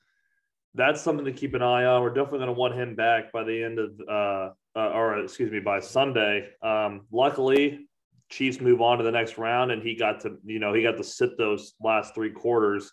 that's 0.75 1.01
something 1.03 1.25
to 1.25 1.33
keep 1.33 1.55
an 1.55 1.63
eye 1.63 1.85
on. 1.85 2.03
We're 2.03 2.11
definitely 2.11 2.41
going 2.41 2.55
to 2.55 2.61
want 2.61 2.75
him 2.75 2.95
back 2.95 3.33
by 3.33 3.43
the 3.43 3.63
end 3.63 3.79
of, 3.79 3.91
uh, 4.09 4.51
uh, 4.79 4.91
or 4.91 5.19
excuse 5.19 5.51
me, 5.51 5.61
by 5.61 5.81
Sunday. 5.81 6.49
Um, 6.63 7.03
luckily, 7.11 7.89
Chiefs 8.31 8.61
move 8.61 8.81
on 8.81 8.99
to 8.99 9.05
the 9.05 9.11
next 9.11 9.37
round, 9.37 9.73
and 9.73 9.83
he 9.83 9.95
got 9.95 10.21
to, 10.21 10.39
you 10.45 10.59
know, 10.59 10.73
he 10.73 10.83
got 10.83 10.97
to 10.97 11.05
sit 11.05 11.37
those 11.37 11.75
last 11.83 12.15
three 12.15 12.31
quarters. 12.31 12.91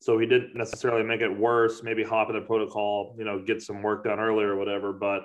So 0.00 0.18
he 0.18 0.26
didn't 0.26 0.54
necessarily 0.54 1.02
make 1.02 1.22
it 1.22 1.30
worse, 1.30 1.82
maybe 1.82 2.02
hop 2.02 2.28
in 2.28 2.36
the 2.36 2.42
protocol, 2.42 3.14
you 3.18 3.24
know, 3.24 3.42
get 3.42 3.62
some 3.62 3.82
work 3.82 4.04
done 4.04 4.20
earlier 4.20 4.50
or 4.50 4.56
whatever. 4.56 4.92
But 4.92 5.22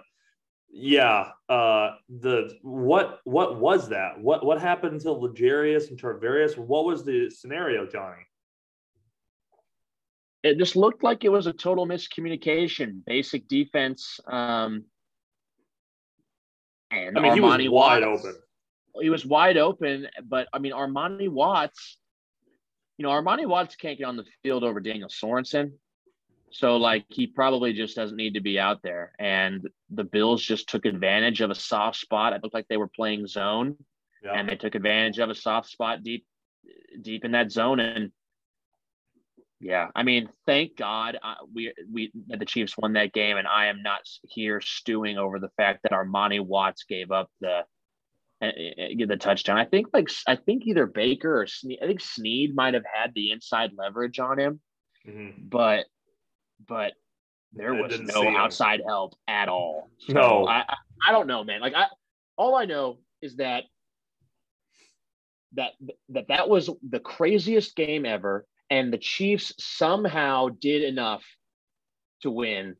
yeah, 0.71 1.31
uh, 1.49 1.91
the 2.07 2.57
what 2.61 3.19
what 3.23 3.59
was 3.59 3.89
that? 3.89 4.19
What 4.19 4.45
what 4.45 4.61
happened 4.61 5.01
to 5.01 5.11
L'Jarius 5.11 5.89
and 5.89 5.99
Tarvarius? 5.99 6.57
What 6.57 6.85
was 6.85 7.03
the 7.03 7.29
scenario, 7.29 7.85
Johnny? 7.85 8.23
It 10.43 10.57
just 10.57 10.75
looked 10.75 11.03
like 11.03 11.25
it 11.25 11.29
was 11.29 11.47
a 11.47 11.53
total 11.53 11.85
miscommunication. 11.85 13.03
Basic 13.05 13.47
defense. 13.47 14.19
Um, 14.25 14.85
and 16.91 17.17
I 17.17 17.21
mean, 17.21 17.33
Armani 17.33 17.61
he 17.61 17.69
was 17.69 17.71
wide 17.71 18.03
Watts, 18.03 18.25
open. 18.25 18.35
He 19.01 19.09
was 19.09 19.25
wide 19.25 19.57
open, 19.57 20.07
but 20.23 20.47
I 20.53 20.59
mean, 20.59 20.71
Armani 20.71 21.29
Watts 21.29 21.97
you 22.99 23.03
know, 23.03 23.11
Armani 23.11 23.47
Watts 23.47 23.77
can't 23.77 23.97
get 23.97 24.03
on 24.03 24.17
the 24.17 24.25
field 24.43 24.65
over 24.65 24.81
Daniel 24.81 25.07
Sorensen. 25.07 25.71
So, 26.51 26.75
like, 26.75 27.05
he 27.07 27.27
probably 27.27 27.71
just 27.71 27.95
doesn't 27.95 28.17
need 28.17 28.33
to 28.33 28.41
be 28.41 28.59
out 28.59 28.81
there. 28.83 29.13
And 29.17 29.69
the 29.89 30.03
Bills 30.03 30.43
just 30.43 30.67
took 30.67 30.85
advantage 30.85 31.39
of 31.39 31.49
a 31.49 31.55
soft 31.55 31.97
spot. 31.97 32.33
It 32.33 32.43
looked 32.43 32.53
like 32.53 32.67
they 32.67 32.75
were 32.75 32.89
playing 32.89 33.25
zone, 33.27 33.77
yeah. 34.21 34.33
and 34.33 34.49
they 34.49 34.57
took 34.57 34.75
advantage 34.75 35.19
of 35.19 35.29
a 35.29 35.35
soft 35.35 35.69
spot 35.69 36.03
deep, 36.03 36.25
deep 37.01 37.23
in 37.23 37.31
that 37.31 37.53
zone. 37.53 37.79
And 37.79 38.11
yeah, 39.61 39.87
I 39.95 40.03
mean, 40.03 40.27
thank 40.45 40.75
God 40.75 41.17
uh, 41.23 41.35
we 41.53 41.73
we 41.89 42.11
the 42.27 42.45
Chiefs 42.45 42.77
won 42.77 42.93
that 42.93 43.13
game, 43.13 43.37
and 43.37 43.47
I 43.47 43.67
am 43.67 43.81
not 43.81 44.01
here 44.23 44.59
stewing 44.59 45.17
over 45.17 45.39
the 45.39 45.51
fact 45.55 45.83
that 45.83 45.93
Armani 45.93 46.41
Watts 46.41 46.83
gave 46.83 47.11
up 47.11 47.29
the 47.39 47.61
get 48.41 49.07
the 49.07 49.17
touchdown. 49.17 49.57
I 49.57 49.65
think 49.65 49.87
like 49.93 50.09
I 50.27 50.35
think 50.35 50.63
either 50.65 50.85
Baker 50.85 51.41
or 51.41 51.47
Sneed, 51.47 51.79
I 51.81 51.87
think 51.87 52.01
Sneed 52.01 52.55
might 52.55 52.73
have 52.73 52.85
had 52.91 53.13
the 53.13 53.31
inside 53.31 53.71
leverage 53.77 54.19
on 54.19 54.39
him, 54.39 54.59
mm-hmm. 55.07 55.47
but 55.47 55.85
but 56.65 56.93
there 57.53 57.73
was 57.73 57.99
no 57.99 58.27
outside 58.29 58.81
help 58.85 59.15
at 59.27 59.49
all. 59.49 59.89
So 59.99 60.13
no, 60.13 60.45
I, 60.45 60.59
I, 60.59 60.75
I 61.07 61.11
don't 61.11 61.27
know, 61.27 61.43
man. 61.43 61.61
Like 61.61 61.73
I 61.75 61.87
all 62.37 62.55
I 62.55 62.65
know 62.65 62.99
is 63.21 63.37
that 63.37 63.63
that 65.53 65.71
that 66.09 66.27
that 66.29 66.49
was 66.49 66.69
the 66.87 66.99
craziest 66.99 67.75
game 67.75 68.05
ever, 68.05 68.45
and 68.69 68.93
the 68.93 68.97
Chiefs 68.97 69.53
somehow 69.59 70.49
did 70.61 70.83
enough 70.83 71.23
to 72.21 72.31
win, 72.31 72.75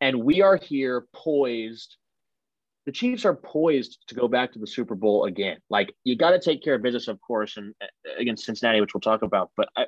and 0.00 0.24
we 0.24 0.42
are 0.42 0.56
here 0.56 1.06
poised 1.14 1.96
the 2.86 2.92
Chiefs 2.92 3.24
are 3.24 3.34
poised 3.34 3.98
to 4.08 4.14
go 4.14 4.28
back 4.28 4.52
to 4.52 4.58
the 4.58 4.66
Super 4.66 4.94
Bowl 4.94 5.24
again. 5.24 5.58
Like 5.70 5.94
you 6.04 6.16
got 6.16 6.30
to 6.30 6.38
take 6.38 6.62
care 6.62 6.74
of 6.74 6.82
business, 6.82 7.08
of 7.08 7.20
course, 7.20 7.56
and 7.56 7.74
uh, 7.82 7.86
against 8.18 8.44
Cincinnati, 8.44 8.80
which 8.80 8.94
we'll 8.94 9.00
talk 9.00 9.22
about. 9.22 9.50
But 9.56 9.68
I, 9.76 9.86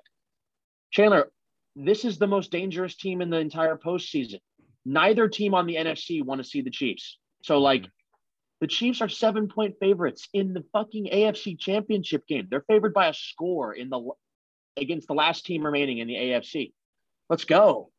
Chandler, 0.91 1.31
this 1.75 2.05
is 2.05 2.19
the 2.19 2.27
most 2.27 2.51
dangerous 2.51 2.97
team 2.97 3.21
in 3.21 3.31
the 3.31 3.39
entire 3.39 3.77
postseason. 3.77 4.41
Neither 4.85 5.29
team 5.29 5.55
on 5.55 5.67
the 5.67 5.77
NFC 5.77 6.25
want 6.25 6.43
to 6.43 6.49
see 6.49 6.63
the 6.63 6.71
Chiefs. 6.71 7.19
So 7.43 7.59
like, 7.59 7.83
mm-hmm. 7.83 7.91
the 8.63 8.67
Chiefs 8.67 9.03
are 9.03 9.09
seven 9.09 9.49
point 9.49 9.75
favorites 9.79 10.29
in 10.33 10.55
the 10.55 10.65
fucking 10.73 11.11
AFC 11.13 11.59
Championship 11.59 12.27
game. 12.27 12.49
They're 12.51 12.65
favored 12.67 12.95
by 12.95 13.09
a 13.09 13.15
score 13.15 13.75
in 13.75 13.91
the 13.91 14.11
against 14.79 15.09
the 15.09 15.15
last 15.15 15.45
team 15.45 15.65
remaining 15.65 15.99
in 15.99 16.09
the 16.09 16.15
AFC. 16.15 16.73
Let's 17.29 17.45
go. 17.45 17.91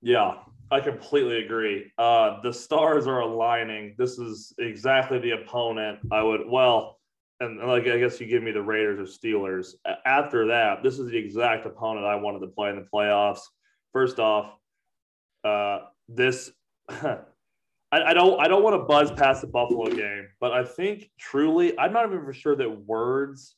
Yeah, 0.00 0.34
I 0.70 0.80
completely 0.80 1.44
agree. 1.44 1.92
Uh, 1.96 2.40
the 2.42 2.52
stars 2.52 3.06
are 3.06 3.20
aligning. 3.20 3.94
This 3.98 4.18
is 4.18 4.52
exactly 4.58 5.18
the 5.18 5.32
opponent 5.32 6.00
I 6.10 6.22
would. 6.22 6.42
Well, 6.48 6.98
and 7.40 7.58
like 7.58 7.86
I 7.86 7.98
guess 7.98 8.20
you 8.20 8.26
give 8.26 8.42
me 8.42 8.50
the 8.50 8.62
Raiders 8.62 8.98
or 8.98 9.04
Steelers. 9.04 9.74
After 10.04 10.46
that, 10.48 10.82
this 10.82 10.98
is 10.98 11.10
the 11.10 11.16
exact 11.16 11.66
opponent 11.66 12.06
I 12.06 12.16
wanted 12.16 12.40
to 12.40 12.48
play 12.48 12.70
in 12.70 12.76
the 12.76 12.86
playoffs. 12.92 13.40
First 13.92 14.18
off, 14.18 14.54
uh, 15.44 15.80
this 16.08 16.50
I, 16.88 17.18
I, 17.92 18.14
don't 18.14 18.40
I 18.40 18.48
don't 18.48 18.62
want 18.62 18.74
to 18.74 18.84
buzz 18.84 19.12
past 19.12 19.42
the 19.42 19.46
Buffalo 19.46 19.86
game, 19.86 20.28
but 20.40 20.52
I 20.52 20.64
think 20.64 21.10
truly 21.18 21.78
I'm 21.78 21.92
not 21.92 22.06
even 22.06 22.24
for 22.24 22.32
sure 22.32 22.56
that 22.56 22.86
words 22.86 23.54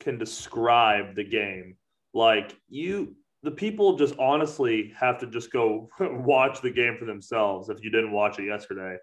can 0.00 0.16
describe 0.16 1.14
the 1.14 1.24
game. 1.24 1.76
Like 2.14 2.56
you, 2.68 3.16
the 3.42 3.50
people 3.50 3.96
just 3.96 4.16
honestly 4.18 4.92
have 4.98 5.18
to 5.18 5.26
just 5.26 5.52
go 5.52 5.88
watch 6.00 6.60
the 6.60 6.70
game 6.70 6.96
for 6.98 7.04
themselves 7.04 7.68
if 7.68 7.82
you 7.82 7.90
didn't 7.90 8.12
watch 8.12 8.38
it 8.38 8.44
yesterday, 8.44 8.96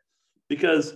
because 0.49 0.95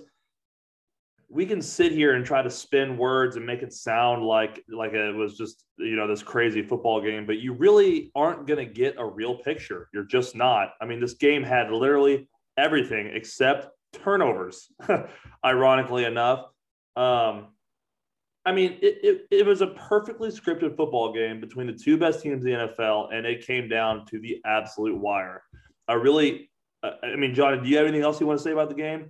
we 1.29 1.45
can 1.45 1.61
sit 1.61 1.91
here 1.91 2.15
and 2.15 2.25
try 2.25 2.41
to 2.41 2.49
spin 2.49 2.97
words 2.97 3.35
and 3.35 3.45
make 3.45 3.61
it 3.61 3.71
sound 3.71 4.25
like 4.25 4.63
like 4.67 4.93
it 4.93 5.15
was 5.15 5.37
just 5.37 5.63
you 5.77 5.95
know 5.95 6.07
this 6.07 6.23
crazy 6.23 6.63
football 6.63 6.99
game 6.99 7.25
but 7.25 7.37
you 7.37 7.53
really 7.53 8.11
aren't 8.15 8.47
going 8.47 8.57
to 8.57 8.73
get 8.73 8.95
a 8.97 9.05
real 9.05 9.35
picture. 9.35 9.87
You're 9.93 10.05
just 10.05 10.35
not. 10.35 10.73
I 10.81 10.85
mean 10.85 10.99
this 10.99 11.13
game 11.13 11.43
had 11.43 11.71
literally 11.71 12.27
everything 12.57 13.11
except 13.13 13.67
turnovers 13.93 14.71
ironically 15.45 16.05
enough. 16.05 16.45
Um, 16.95 17.49
i 18.45 18.51
mean 18.51 18.77
it, 18.81 18.97
it, 19.03 19.27
it 19.31 19.45
was 19.45 19.61
a 19.61 19.67
perfectly 19.67 20.29
scripted 20.29 20.75
football 20.75 21.13
game 21.13 21.39
between 21.39 21.67
the 21.67 21.73
two 21.73 21.97
best 21.97 22.21
teams 22.21 22.45
in 22.45 22.51
the 22.51 22.57
nfl 22.57 23.13
and 23.13 23.25
it 23.25 23.45
came 23.45 23.67
down 23.67 24.05
to 24.05 24.19
the 24.19 24.41
absolute 24.45 24.97
wire 24.97 25.43
i 25.87 25.93
really 25.93 26.49
uh, 26.83 26.91
i 27.03 27.15
mean 27.15 27.33
john 27.33 27.61
do 27.63 27.69
you 27.69 27.77
have 27.77 27.85
anything 27.85 28.03
else 28.03 28.19
you 28.19 28.27
want 28.27 28.37
to 28.39 28.43
say 28.43 28.51
about 28.51 28.69
the 28.69 28.75
game 28.75 29.09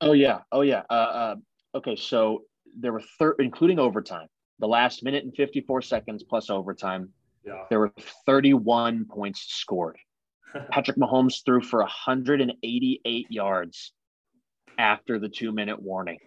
Oh 0.00 0.12
yeah, 0.12 0.40
oh 0.52 0.62
yeah. 0.62 0.82
Uh, 0.90 0.92
uh, 0.92 1.36
okay, 1.76 1.96
so 1.96 2.42
there 2.78 2.92
were 2.92 3.02
thir- 3.18 3.36
including 3.38 3.78
overtime, 3.78 4.28
the 4.58 4.68
last 4.68 5.02
minute 5.02 5.24
and 5.24 5.34
54 5.34 5.82
seconds 5.82 6.24
plus 6.28 6.50
overtime. 6.50 7.10
Yeah. 7.44 7.64
There 7.70 7.80
were 7.80 7.92
31 8.26 9.06
points 9.06 9.42
scored. 9.48 9.96
Patrick 10.70 10.96
Mahomes 10.96 11.44
threw 11.44 11.60
for 11.60 11.80
188 11.80 13.26
yards 13.30 13.92
after 14.78 15.18
the 15.18 15.28
two 15.28 15.52
minute 15.52 15.80
warning. 15.80 16.18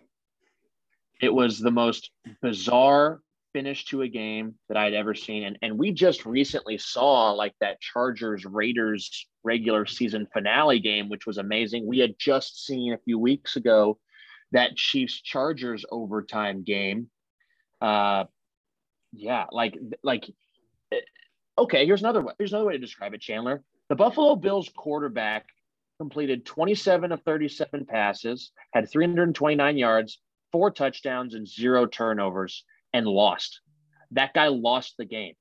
It 1.22 1.34
was 1.34 1.60
the 1.60 1.72
most 1.72 2.12
bizarre 2.42 3.22
finish 3.54 3.86
to 3.86 4.02
a 4.02 4.08
game 4.08 4.56
that 4.68 4.78
I'd 4.78 4.94
ever 4.94 5.14
seen. 5.14 5.44
And, 5.44 5.58
and 5.62 5.78
we 5.78 5.92
just 5.92 6.26
recently 6.26 6.78
saw 6.78 7.32
like 7.32 7.54
that 7.60 7.82
Chargers 7.82 8.46
Raiders 8.46 9.28
regular 9.44 9.86
season 9.86 10.28
finale 10.34 10.80
game, 10.80 11.10
which 11.10 11.26
was 11.26 11.38
amazing. 11.38 11.86
We 11.86 12.00
had 12.00 12.16
just 12.18 12.66
seen 12.66 12.94
a 12.94 13.00
few 13.00 13.20
weeks 13.20 13.56
ago 13.56 14.00
that 14.52 14.76
Chiefs 14.76 15.22
Chargers 15.22 15.86
overtime 15.92 16.64
game. 16.64 17.10
Uh, 17.80 18.26
yeah, 19.14 19.46
like 19.52 19.78
like 20.04 20.30
eh, 20.92 21.00
okay. 21.58 21.86
Here's 21.86 22.02
another 22.02 22.22
way. 22.22 22.34
Here's 22.38 22.54
another 22.54 22.68
way 22.68 22.74
to 22.74 22.80
describe 22.80 23.14
it, 23.14 23.22
Chandler. 23.22 23.64
The 23.90 23.96
Buffalo 23.96 24.36
Bills 24.36 24.70
quarterback 24.76 25.48
completed 26.00 26.46
27 26.46 27.12
of 27.12 27.22
37 27.24 27.86
passes, 27.86 28.52
had 28.74 28.90
329 28.90 29.78
yards, 29.78 30.20
four 30.52 30.72
touchdowns, 30.72 31.34
and 31.34 31.48
zero 31.48 31.86
turnovers, 31.86 32.64
and 32.94 33.06
lost. 33.06 33.62
That 34.12 34.34
guy 34.34 34.48
lost 34.48 34.96
the 34.98 35.06
game. 35.06 35.34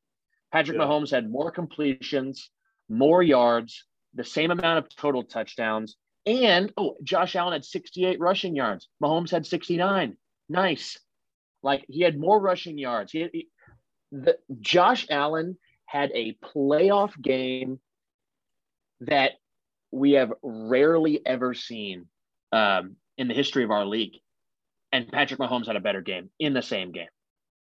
Patrick 0.52 0.78
yeah. 0.78 0.84
Mahomes 0.84 1.10
had 1.10 1.30
more 1.30 1.50
completions, 1.50 2.50
more 2.88 3.22
yards, 3.22 3.84
the 4.14 4.24
same 4.24 4.50
amount 4.50 4.78
of 4.78 4.96
total 4.96 5.22
touchdowns, 5.22 5.96
and 6.26 6.72
oh, 6.76 6.96
Josh 7.02 7.34
Allen 7.36 7.52
had 7.52 7.64
68 7.64 8.20
rushing 8.20 8.54
yards. 8.54 8.88
Mahomes 9.02 9.30
had 9.30 9.46
69. 9.46 10.16
Nice. 10.48 10.98
Like 11.62 11.84
he 11.88 12.02
had 12.02 12.18
more 12.18 12.40
rushing 12.40 12.78
yards. 12.78 13.12
He, 13.12 13.28
he 13.32 13.48
the, 14.12 14.38
Josh 14.60 15.06
Allen 15.10 15.56
had 15.86 16.10
a 16.14 16.36
playoff 16.42 17.20
game 17.20 17.80
that 19.00 19.32
we 19.90 20.12
have 20.12 20.32
rarely 20.42 21.20
ever 21.24 21.54
seen 21.54 22.06
um, 22.52 22.96
in 23.16 23.28
the 23.28 23.34
history 23.34 23.64
of 23.64 23.70
our 23.70 23.84
league. 23.84 24.18
And 24.92 25.10
Patrick 25.10 25.38
Mahomes 25.38 25.66
had 25.66 25.76
a 25.76 25.80
better 25.80 26.00
game 26.00 26.30
in 26.38 26.52
the 26.52 26.62
same 26.62 26.92
game. 26.92 27.08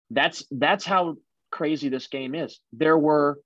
That's 0.10 0.44
that's 0.52 0.86
how 0.86 1.18
crazy 1.52 1.90
this 1.90 2.08
game 2.08 2.34
is. 2.34 2.60
There 2.74 2.98
were 2.98 3.40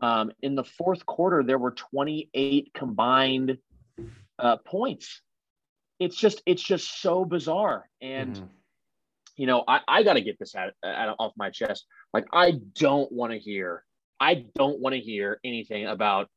um, 0.00 0.32
in 0.42 0.54
the 0.54 0.64
fourth 0.64 1.04
quarter 1.06 1.42
there 1.42 1.58
were 1.58 1.72
28 1.72 2.70
combined 2.74 3.58
uh, 4.38 4.56
points. 4.64 5.20
It's 5.98 6.16
just 6.16 6.42
it's 6.46 6.62
just 6.62 7.00
so 7.00 7.24
bizarre, 7.24 7.88
and 8.00 8.36
mm-hmm. 8.36 8.44
you 9.36 9.46
know 9.46 9.64
I, 9.66 9.80
I 9.88 10.02
got 10.04 10.14
to 10.14 10.20
get 10.20 10.38
this 10.38 10.54
out, 10.54 10.72
out 10.84 11.16
off 11.18 11.32
my 11.36 11.50
chest. 11.50 11.86
Like 12.12 12.26
I 12.32 12.54
don't 12.74 13.10
want 13.10 13.32
to 13.32 13.38
hear 13.38 13.84
I 14.20 14.44
don't 14.54 14.80
want 14.80 14.94
to 14.94 15.00
hear 15.00 15.40
anything 15.44 15.86
about 15.86 16.28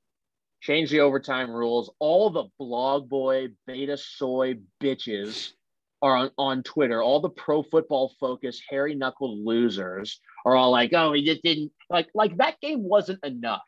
change 0.62 0.90
the 0.90 1.02
overtime 1.02 1.52
rules. 1.52 1.92
All 2.00 2.30
the 2.30 2.46
blog 2.60 3.10
boy 3.10 3.50
beta 3.68 3.98
soy 3.98 4.56
bitches 4.82 5.52
are 6.02 6.16
on, 6.16 6.32
on 6.38 6.64
Twitter. 6.64 7.02
All 7.02 7.20
the 7.20 7.30
pro 7.30 7.64
football 7.64 8.14
focus 8.20 8.62
hairy 8.70 8.96
knuckled 8.96 9.40
losers 9.46 10.20
are 10.46 10.56
all 10.56 10.72
like, 10.72 10.94
oh, 10.94 11.14
he 11.14 11.24
just 11.24 11.44
didn't 11.44 11.72
like 11.90 12.10
like 12.14 12.38
that 12.38 12.60
game 12.62 12.84
wasn't 12.84 13.24
enough 13.24 13.62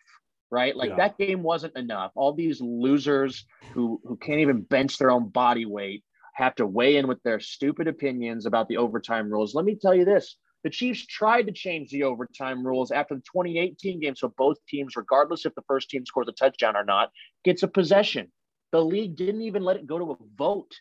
right? 0.54 0.76
Like 0.76 0.92
yeah. 0.92 0.98
that 0.98 1.18
game 1.18 1.42
wasn't 1.42 1.76
enough. 1.76 2.12
All 2.14 2.32
these 2.32 2.62
losers 2.62 3.44
who 3.74 4.00
who 4.06 4.16
can't 4.16 4.40
even 4.40 4.62
bench 4.62 5.00
their 5.00 5.10
own 5.10 5.30
body 5.30 5.66
weight 5.66 6.04
have 6.36 6.54
to 6.56 6.68
weigh 6.68 6.98
in 6.98 7.08
with 7.08 7.22
their 7.24 7.40
stupid 7.40 7.88
opinions 7.88 8.46
about 8.46 8.68
the 8.68 8.78
overtime 8.78 9.32
rules. 9.32 9.56
Let 9.56 9.66
me 9.66 9.76
tell 9.76 9.96
you 9.96 10.06
this. 10.06 10.38
The 10.64 10.70
Chiefs 10.70 11.06
tried 11.08 11.48
to 11.48 11.52
change 11.52 11.90
the 11.90 12.04
overtime 12.04 12.66
rules 12.66 12.92
after 12.92 13.16
the 13.16 13.22
2018 13.22 14.00
game 14.00 14.16
so 14.16 14.32
both 14.38 14.58
teams 14.68 14.96
regardless 14.96 15.46
if 15.46 15.56
the 15.56 15.64
first 15.68 15.90
team 15.90 16.06
scores 16.06 16.28
a 16.30 16.32
touchdown 16.32 16.78
or 16.78 16.86
not 16.86 17.10
gets 17.44 17.64
a 17.64 17.68
possession. 17.68 18.32
The 18.72 18.84
league 18.84 19.16
didn't 19.16 19.42
even 19.42 19.64
let 19.64 19.78
it 19.78 19.88
go 19.88 19.98
to 19.98 20.12
a 20.12 20.18
vote. 20.38 20.72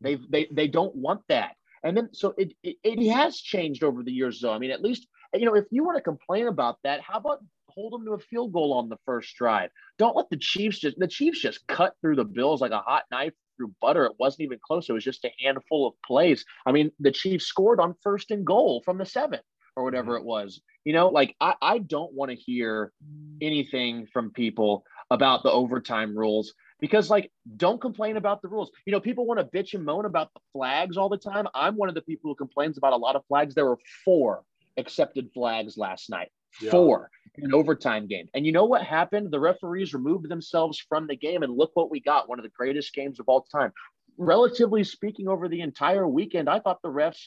They 0.00 0.18
they 0.28 0.48
they 0.50 0.68
don't 0.68 0.94
want 0.94 1.22
that. 1.28 1.56
And 1.84 1.96
then 1.96 2.10
so 2.12 2.34
it, 2.38 2.52
it, 2.62 2.76
it 2.84 3.12
has 3.12 3.36
changed 3.36 3.82
over 3.82 4.02
the 4.02 4.12
years 4.12 4.40
though. 4.40 4.52
I 4.52 4.58
mean, 4.58 4.70
at 4.70 4.82
least 4.82 5.06
you 5.34 5.46
know, 5.46 5.54
if 5.54 5.64
you 5.70 5.84
want 5.84 5.96
to 5.96 6.02
complain 6.02 6.46
about 6.46 6.76
that, 6.84 7.00
how 7.00 7.18
about 7.18 7.40
hold 7.74 7.92
them 7.92 8.04
to 8.04 8.12
a 8.12 8.18
field 8.18 8.52
goal 8.52 8.72
on 8.72 8.88
the 8.88 8.98
first 9.06 9.34
drive. 9.36 9.70
Don't 9.98 10.16
let 10.16 10.30
the 10.30 10.36
Chiefs 10.36 10.78
just 10.78 10.98
the 10.98 11.08
Chiefs 11.08 11.40
just 11.40 11.66
cut 11.66 11.94
through 12.00 12.16
the 12.16 12.24
Bills 12.24 12.60
like 12.60 12.72
a 12.72 12.78
hot 12.78 13.04
knife 13.10 13.32
through 13.56 13.74
butter. 13.80 14.04
It 14.04 14.12
wasn't 14.18 14.42
even 14.42 14.58
close. 14.64 14.88
It 14.88 14.92
was 14.92 15.04
just 15.04 15.24
a 15.24 15.32
handful 15.40 15.86
of 15.86 15.94
plays. 16.04 16.44
I 16.66 16.72
mean, 16.72 16.90
the 17.00 17.10
Chiefs 17.10 17.46
scored 17.46 17.80
on 17.80 17.94
first 18.02 18.30
and 18.30 18.44
goal 18.44 18.82
from 18.84 18.98
the 18.98 19.06
seven 19.06 19.40
or 19.76 19.84
whatever 19.84 20.12
mm-hmm. 20.12 20.22
it 20.22 20.26
was. 20.26 20.60
You 20.84 20.92
know, 20.92 21.08
like 21.08 21.34
I, 21.40 21.54
I 21.62 21.78
don't 21.78 22.12
want 22.12 22.30
to 22.30 22.36
hear 22.36 22.92
anything 23.40 24.06
from 24.12 24.32
people 24.32 24.84
about 25.10 25.42
the 25.42 25.50
overtime 25.50 26.16
rules 26.16 26.54
because 26.82 27.08
like 27.08 27.32
don't 27.56 27.80
complain 27.80 28.18
about 28.18 28.42
the 28.42 28.48
rules 28.48 28.70
you 28.84 28.92
know 28.92 29.00
people 29.00 29.24
want 29.24 29.40
to 29.40 29.46
bitch 29.56 29.72
and 29.72 29.82
moan 29.82 30.04
about 30.04 30.30
the 30.34 30.40
flags 30.52 30.98
all 30.98 31.08
the 31.08 31.16
time 31.16 31.46
i'm 31.54 31.76
one 31.76 31.88
of 31.88 31.94
the 31.94 32.02
people 32.02 32.30
who 32.30 32.34
complains 32.34 32.76
about 32.76 32.92
a 32.92 32.96
lot 32.96 33.16
of 33.16 33.24
flags 33.26 33.54
there 33.54 33.64
were 33.64 33.78
four 34.04 34.42
accepted 34.76 35.30
flags 35.32 35.78
last 35.78 36.10
night 36.10 36.30
yeah. 36.60 36.70
four 36.70 37.10
in 37.36 37.44
an 37.46 37.54
overtime 37.54 38.06
game. 38.06 38.28
And 38.34 38.44
you 38.44 38.52
know 38.52 38.64
what 38.64 38.82
happened? 38.82 39.30
The 39.30 39.40
referees 39.40 39.94
removed 39.94 40.28
themselves 40.28 40.78
from 40.78 41.06
the 41.06 41.16
game, 41.16 41.42
and 41.42 41.56
look 41.56 41.70
what 41.74 41.90
we 41.90 42.00
got 42.00 42.28
one 42.28 42.38
of 42.38 42.42
the 42.42 42.50
greatest 42.50 42.92
games 42.92 43.20
of 43.20 43.28
all 43.28 43.42
time. 43.42 43.72
Relatively 44.18 44.84
speaking, 44.84 45.28
over 45.28 45.48
the 45.48 45.60
entire 45.60 46.06
weekend, 46.06 46.48
I 46.48 46.60
thought 46.60 46.82
the 46.82 46.90
refs 46.90 47.26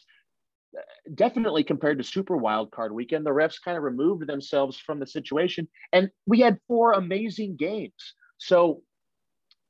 definitely 1.14 1.64
compared 1.64 1.98
to 1.98 2.04
super 2.04 2.36
wild 2.36 2.70
card 2.70 2.92
weekend 2.92 3.26
the 3.26 3.30
refs 3.30 3.56
kind 3.64 3.78
of 3.78 3.84
removed 3.84 4.28
themselves 4.28 4.78
from 4.78 5.00
the 5.00 5.08
situation 5.08 5.70
and 5.94 6.10
we 6.26 6.42
had 6.42 6.60
four 6.68 6.92
amazing 6.92 7.56
games 7.56 8.14
so 8.40 8.82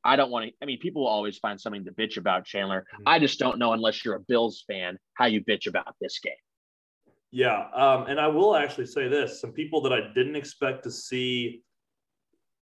i 0.05 0.15
don't 0.15 0.31
want 0.31 0.45
to 0.45 0.51
i 0.61 0.65
mean 0.65 0.79
people 0.79 1.01
will 1.01 1.09
always 1.09 1.37
find 1.37 1.59
something 1.59 1.83
to 1.83 1.91
bitch 1.91 2.17
about 2.17 2.45
chandler 2.45 2.85
mm-hmm. 2.93 3.03
i 3.05 3.19
just 3.19 3.39
don't 3.39 3.57
know 3.57 3.73
unless 3.73 4.05
you're 4.05 4.15
a 4.15 4.19
bills 4.21 4.63
fan 4.67 4.97
how 5.15 5.25
you 5.25 5.43
bitch 5.43 5.67
about 5.67 5.95
this 5.99 6.19
game 6.19 6.33
yeah. 7.35 7.67
Um, 7.75 8.05
and 8.07 8.17
I 8.17 8.27
will 8.27 8.55
actually 8.55 8.85
say 8.85 9.09
this 9.09 9.41
some 9.41 9.51
people 9.51 9.81
that 9.81 9.91
I 9.91 10.13
didn't 10.13 10.37
expect 10.37 10.85
to 10.85 10.89
see, 10.89 11.63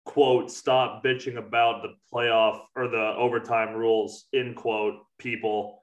quote, 0.06 0.50
stop 0.50 1.04
bitching 1.04 1.36
about 1.36 1.82
the 1.82 1.90
playoff 2.10 2.62
or 2.74 2.88
the 2.88 3.14
overtime 3.18 3.74
rules, 3.74 4.28
in 4.32 4.54
quote, 4.54 4.94
people 5.18 5.78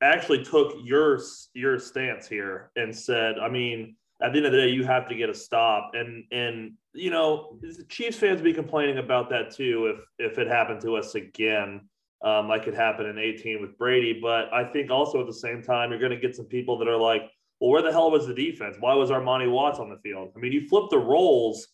actually 0.00 0.44
took 0.44 0.76
your 0.84 1.18
your 1.54 1.80
stance 1.80 2.28
here 2.28 2.70
and 2.76 2.94
said, 2.94 3.40
I 3.40 3.48
mean, 3.48 3.96
at 4.22 4.32
the 4.32 4.38
end 4.38 4.46
of 4.46 4.52
the 4.52 4.58
day, 4.58 4.68
you 4.68 4.84
have 4.84 5.08
to 5.08 5.14
get 5.14 5.30
a 5.30 5.34
stop. 5.34 5.92
And 5.94 6.24
and 6.32 6.72
you 6.92 7.10
know, 7.10 7.58
Chiefs 7.88 8.18
fans 8.18 8.40
be 8.40 8.52
complaining 8.52 8.98
about 8.98 9.30
that 9.30 9.54
too 9.54 9.94
if 10.18 10.32
if 10.32 10.38
it 10.38 10.46
happened 10.46 10.80
to 10.82 10.96
us 10.96 11.14
again, 11.14 11.88
um, 12.22 12.48
like 12.48 12.66
it 12.66 12.74
happened 12.74 13.08
in 13.08 13.18
18 13.18 13.60
with 13.60 13.78
Brady. 13.78 14.18
But 14.20 14.52
I 14.52 14.64
think 14.64 14.90
also 14.90 15.20
at 15.20 15.26
the 15.26 15.32
same 15.32 15.62
time, 15.62 15.90
you're 15.90 16.00
going 16.00 16.12
to 16.12 16.18
get 16.18 16.36
some 16.36 16.46
people 16.46 16.78
that 16.78 16.88
are 16.88 16.96
like, 16.96 17.22
well, 17.60 17.70
where 17.70 17.82
the 17.82 17.92
hell 17.92 18.10
was 18.10 18.26
the 18.26 18.34
defense? 18.34 18.76
Why 18.80 18.94
was 18.94 19.10
Armani 19.10 19.50
Watts 19.50 19.78
on 19.78 19.90
the 19.90 19.98
field? 19.98 20.32
I 20.36 20.38
mean, 20.38 20.52
you 20.52 20.66
flip 20.68 20.84
the 20.90 20.98
roles 20.98 21.68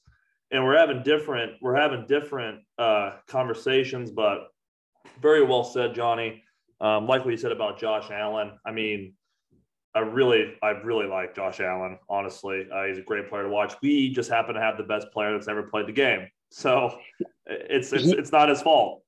and 0.50 0.64
we're 0.64 0.78
having 0.78 1.02
different, 1.02 1.52
we're 1.60 1.76
having 1.76 2.06
different 2.06 2.60
uh, 2.78 3.12
conversations, 3.26 4.10
but 4.10 4.48
very 5.20 5.44
well 5.44 5.64
said, 5.64 5.94
Johnny. 5.94 6.42
Um, 6.78 7.06
like 7.06 7.24
what 7.24 7.30
you 7.30 7.38
said 7.38 7.52
about 7.52 7.78
Josh 7.80 8.10
Allen. 8.10 8.52
I 8.66 8.70
mean, 8.70 9.14
I 9.96 10.00
really, 10.00 10.52
I 10.62 10.70
really 10.70 11.06
like 11.06 11.34
Josh 11.34 11.58
Allen. 11.60 11.98
Honestly, 12.10 12.66
uh, 12.70 12.84
he's 12.84 12.98
a 12.98 13.02
great 13.02 13.30
player 13.30 13.44
to 13.44 13.48
watch. 13.48 13.74
We 13.80 14.12
just 14.12 14.30
happen 14.30 14.54
to 14.54 14.60
have 14.60 14.76
the 14.76 14.82
best 14.82 15.06
player 15.10 15.32
that's 15.32 15.48
ever 15.48 15.62
played 15.62 15.86
the 15.86 15.92
game, 15.92 16.28
so 16.50 16.98
it's 17.46 17.94
it's, 17.94 18.04
it's 18.04 18.30
not 18.30 18.50
his 18.50 18.60
fault. 18.60 19.02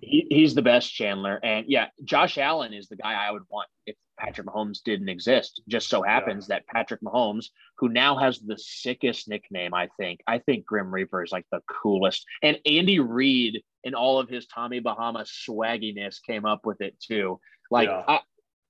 He, 0.00 0.26
he's 0.28 0.52
the 0.52 0.62
best, 0.62 0.92
Chandler, 0.92 1.38
and 1.44 1.66
yeah, 1.68 1.86
Josh 2.02 2.38
Allen 2.38 2.74
is 2.74 2.88
the 2.88 2.96
guy 2.96 3.14
I 3.14 3.30
would 3.30 3.44
want 3.48 3.68
if 3.86 3.94
Patrick 4.18 4.48
Mahomes 4.48 4.82
didn't 4.84 5.08
exist. 5.08 5.62
Just 5.68 5.88
so 5.88 6.02
happens 6.02 6.48
yeah. 6.48 6.56
that 6.56 6.66
Patrick 6.66 7.02
Mahomes, 7.02 7.46
who 7.78 7.88
now 7.88 8.16
has 8.16 8.40
the 8.40 8.58
sickest 8.58 9.28
nickname, 9.28 9.74
I 9.74 9.88
think, 9.96 10.22
I 10.26 10.38
think 10.38 10.66
Grim 10.66 10.92
Reaper 10.92 11.22
is 11.22 11.30
like 11.30 11.46
the 11.52 11.60
coolest, 11.68 12.26
and 12.42 12.58
Andy 12.66 12.98
Reid 12.98 13.62
in 13.84 13.94
all 13.94 14.18
of 14.18 14.28
his 14.28 14.46
Tommy 14.48 14.80
Bahama 14.80 15.24
swagginess 15.24 16.16
came 16.20 16.44
up 16.44 16.66
with 16.66 16.80
it 16.80 16.98
too. 16.98 17.38
Like, 17.70 17.88
yeah. 17.88 18.02
I, 18.08 18.20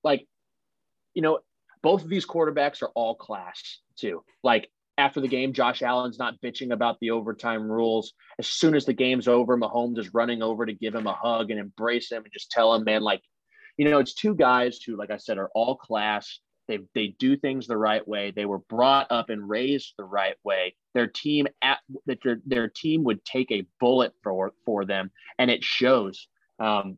like, 0.03 0.27
you 1.15 1.23
know, 1.23 1.39
both 1.81 2.03
of 2.03 2.09
these 2.09 2.25
quarterbacks 2.25 2.81
are 2.81 2.91
all 2.95 3.15
class 3.15 3.79
too. 3.97 4.23
Like 4.43 4.69
after 4.97 5.21
the 5.21 5.27
game, 5.27 5.53
Josh 5.53 5.81
Allen's 5.81 6.17
not 6.17 6.41
bitching 6.43 6.71
about 6.71 6.97
the 6.99 7.11
overtime 7.11 7.69
rules. 7.69 8.13
As 8.39 8.47
soon 8.47 8.75
as 8.75 8.85
the 8.85 8.93
game's 8.93 9.27
over, 9.27 9.57
Mahomes 9.57 9.99
is 9.99 10.13
running 10.13 10.41
over 10.41 10.65
to 10.65 10.73
give 10.73 10.95
him 10.95 11.07
a 11.07 11.13
hug 11.13 11.51
and 11.51 11.59
embrace 11.59 12.11
him 12.11 12.23
and 12.23 12.33
just 12.33 12.51
tell 12.51 12.73
him, 12.73 12.83
man, 12.83 13.01
like, 13.01 13.21
you 13.77 13.89
know, 13.89 13.99
it's 13.99 14.15
two 14.15 14.33
guys 14.33 14.79
who, 14.81 14.97
like 14.97 15.11
I 15.11 15.17
said, 15.17 15.37
are 15.37 15.51
all 15.53 15.75
class. 15.75 16.39
They 16.67 16.79
they 16.95 17.15
do 17.19 17.37
things 17.37 17.67
the 17.67 17.77
right 17.77 18.05
way. 18.05 18.31
They 18.35 18.45
were 18.45 18.59
brought 18.59 19.07
up 19.09 19.29
and 19.29 19.47
raised 19.47 19.93
the 19.97 20.03
right 20.03 20.35
way. 20.43 20.75
Their 20.93 21.07
team 21.07 21.47
at 21.61 21.77
that 22.07 22.17
their, 22.23 22.41
their 22.45 22.67
team 22.67 23.03
would 23.05 23.23
take 23.23 23.51
a 23.51 23.65
bullet 23.79 24.13
for 24.23 24.51
for 24.65 24.83
them, 24.83 25.11
and 25.39 25.49
it 25.49 25.63
shows. 25.63 26.27
Um, 26.59 26.97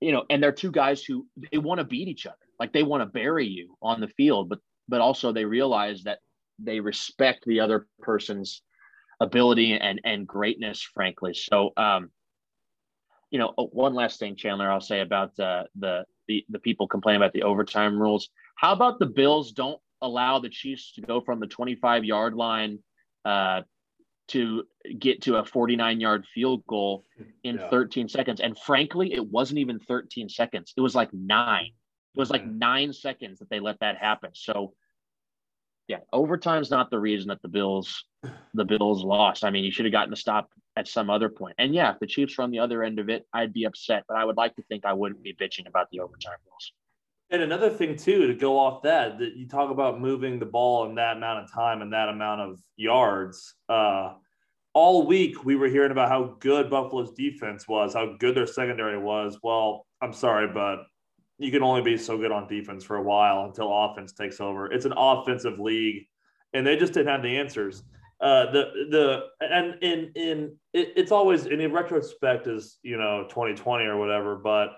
you 0.00 0.12
know, 0.12 0.24
and 0.28 0.42
they're 0.42 0.52
two 0.52 0.70
guys 0.70 1.02
who 1.02 1.26
they 1.50 1.58
want 1.58 1.78
to 1.78 1.84
beat 1.84 2.08
each 2.08 2.26
other. 2.26 2.36
Like 2.60 2.72
they 2.72 2.82
want 2.82 3.02
to 3.02 3.06
bury 3.06 3.46
you 3.46 3.76
on 3.82 4.00
the 4.00 4.08
field, 4.08 4.48
but 4.48 4.60
but 4.88 5.00
also 5.00 5.32
they 5.32 5.44
realize 5.44 6.02
that 6.04 6.18
they 6.58 6.80
respect 6.80 7.44
the 7.46 7.60
other 7.60 7.86
person's 8.02 8.62
ability 9.18 9.72
and 9.72 10.00
and 10.04 10.26
greatness, 10.26 10.82
frankly. 10.82 11.34
So, 11.34 11.70
um, 11.76 12.10
you 13.30 13.38
know, 13.38 13.54
one 13.56 13.94
last 13.94 14.18
thing, 14.20 14.36
Chandler, 14.36 14.70
I'll 14.70 14.80
say 14.80 15.00
about 15.00 15.38
uh, 15.40 15.64
the 15.74 16.04
the 16.28 16.44
the 16.50 16.58
people 16.58 16.86
complaining 16.86 17.22
about 17.22 17.32
the 17.32 17.44
overtime 17.44 17.98
rules. 17.98 18.28
How 18.56 18.72
about 18.72 18.98
the 18.98 19.06
Bills 19.06 19.52
don't 19.52 19.80
allow 20.02 20.38
the 20.38 20.48
Chiefs 20.48 20.92
to 20.94 21.00
go 21.00 21.20
from 21.20 21.40
the 21.40 21.46
25 21.46 22.04
yard 22.04 22.34
line 22.34 22.78
uh, 23.24 23.62
to 24.28 24.64
get 24.98 25.22
to 25.22 25.36
a 25.36 25.44
49 25.44 26.00
yard 26.00 26.26
field 26.34 26.64
goal 26.66 27.04
in 27.42 27.56
yeah. 27.56 27.68
13 27.68 28.08
seconds. 28.08 28.40
And 28.40 28.56
frankly, 28.58 29.12
it 29.12 29.26
wasn't 29.26 29.58
even 29.58 29.78
13 29.80 30.28
seconds. 30.28 30.72
It 30.76 30.80
was 30.80 30.94
like 30.94 31.12
nine. 31.12 31.72
It 32.14 32.18
was 32.18 32.30
like 32.30 32.46
nine 32.46 32.92
seconds 32.92 33.38
that 33.38 33.50
they 33.50 33.60
let 33.60 33.80
that 33.80 33.96
happen. 33.96 34.30
So 34.34 34.74
yeah, 35.90 35.98
overtime's 36.12 36.70
not 36.70 36.90
the 36.90 37.00
reason 37.00 37.28
that 37.28 37.42
the 37.42 37.48
Bills 37.48 38.04
the 38.54 38.64
Bills 38.64 39.02
lost. 39.02 39.44
I 39.44 39.50
mean, 39.50 39.64
you 39.64 39.72
should 39.72 39.86
have 39.86 39.92
gotten 39.92 40.12
a 40.12 40.16
stop 40.16 40.48
at 40.76 40.86
some 40.86 41.10
other 41.10 41.28
point. 41.28 41.56
And 41.58 41.74
yeah, 41.74 41.92
if 41.92 41.98
the 41.98 42.06
Chiefs 42.06 42.38
were 42.38 42.44
on 42.44 42.52
the 42.52 42.60
other 42.60 42.84
end 42.84 43.00
of 43.00 43.08
it, 43.08 43.26
I'd 43.32 43.52
be 43.52 43.64
upset, 43.64 44.04
but 44.06 44.16
I 44.16 44.24
would 44.24 44.36
like 44.36 44.54
to 44.56 44.62
think 44.62 44.84
I 44.84 44.92
wouldn't 44.92 45.22
be 45.22 45.34
bitching 45.34 45.66
about 45.66 45.88
the 45.90 46.00
overtime 46.00 46.36
rules. 46.46 46.72
And 47.30 47.42
another 47.42 47.70
thing 47.70 47.96
too, 47.96 48.26
to 48.28 48.34
go 48.34 48.58
off 48.58 48.82
that, 48.82 49.18
that 49.18 49.36
you 49.36 49.48
talk 49.48 49.70
about 49.70 50.00
moving 50.00 50.38
the 50.38 50.46
ball 50.46 50.88
in 50.88 50.94
that 50.96 51.16
amount 51.16 51.44
of 51.44 51.52
time 51.52 51.82
and 51.82 51.92
that 51.92 52.08
amount 52.08 52.40
of 52.40 52.60
yards. 52.76 53.54
Uh, 53.68 54.14
all 54.74 55.06
week 55.06 55.44
we 55.44 55.56
were 55.56 55.68
hearing 55.68 55.90
about 55.90 56.08
how 56.08 56.36
good 56.38 56.70
Buffalo's 56.70 57.12
defense 57.12 57.66
was, 57.66 57.94
how 57.94 58.14
good 58.18 58.36
their 58.36 58.46
secondary 58.46 58.98
was. 58.98 59.38
Well, 59.42 59.86
I'm 60.00 60.12
sorry, 60.12 60.48
but 60.52 60.84
you 61.40 61.50
can 61.50 61.62
only 61.62 61.82
be 61.82 61.96
so 61.96 62.18
good 62.18 62.30
on 62.30 62.46
defense 62.46 62.84
for 62.84 62.96
a 62.96 63.02
while 63.02 63.44
until 63.46 63.72
offense 63.72 64.12
takes 64.12 64.40
over. 64.40 64.70
It's 64.70 64.84
an 64.84 64.92
offensive 64.96 65.58
league, 65.58 66.06
and 66.52 66.66
they 66.66 66.76
just 66.76 66.92
didn't 66.92 67.08
have 67.08 67.22
the 67.22 67.38
answers. 67.38 67.82
Uh, 68.20 68.50
the 68.52 68.64
the 68.90 69.22
and 69.40 69.82
in 69.82 70.12
in 70.14 70.56
it, 70.74 70.92
it's 70.96 71.10
always 71.10 71.46
in 71.46 71.72
retrospect 71.72 72.46
is 72.46 72.78
you 72.82 72.98
know 72.98 73.26
2020 73.30 73.86
or 73.86 73.96
whatever, 73.96 74.36
but 74.36 74.72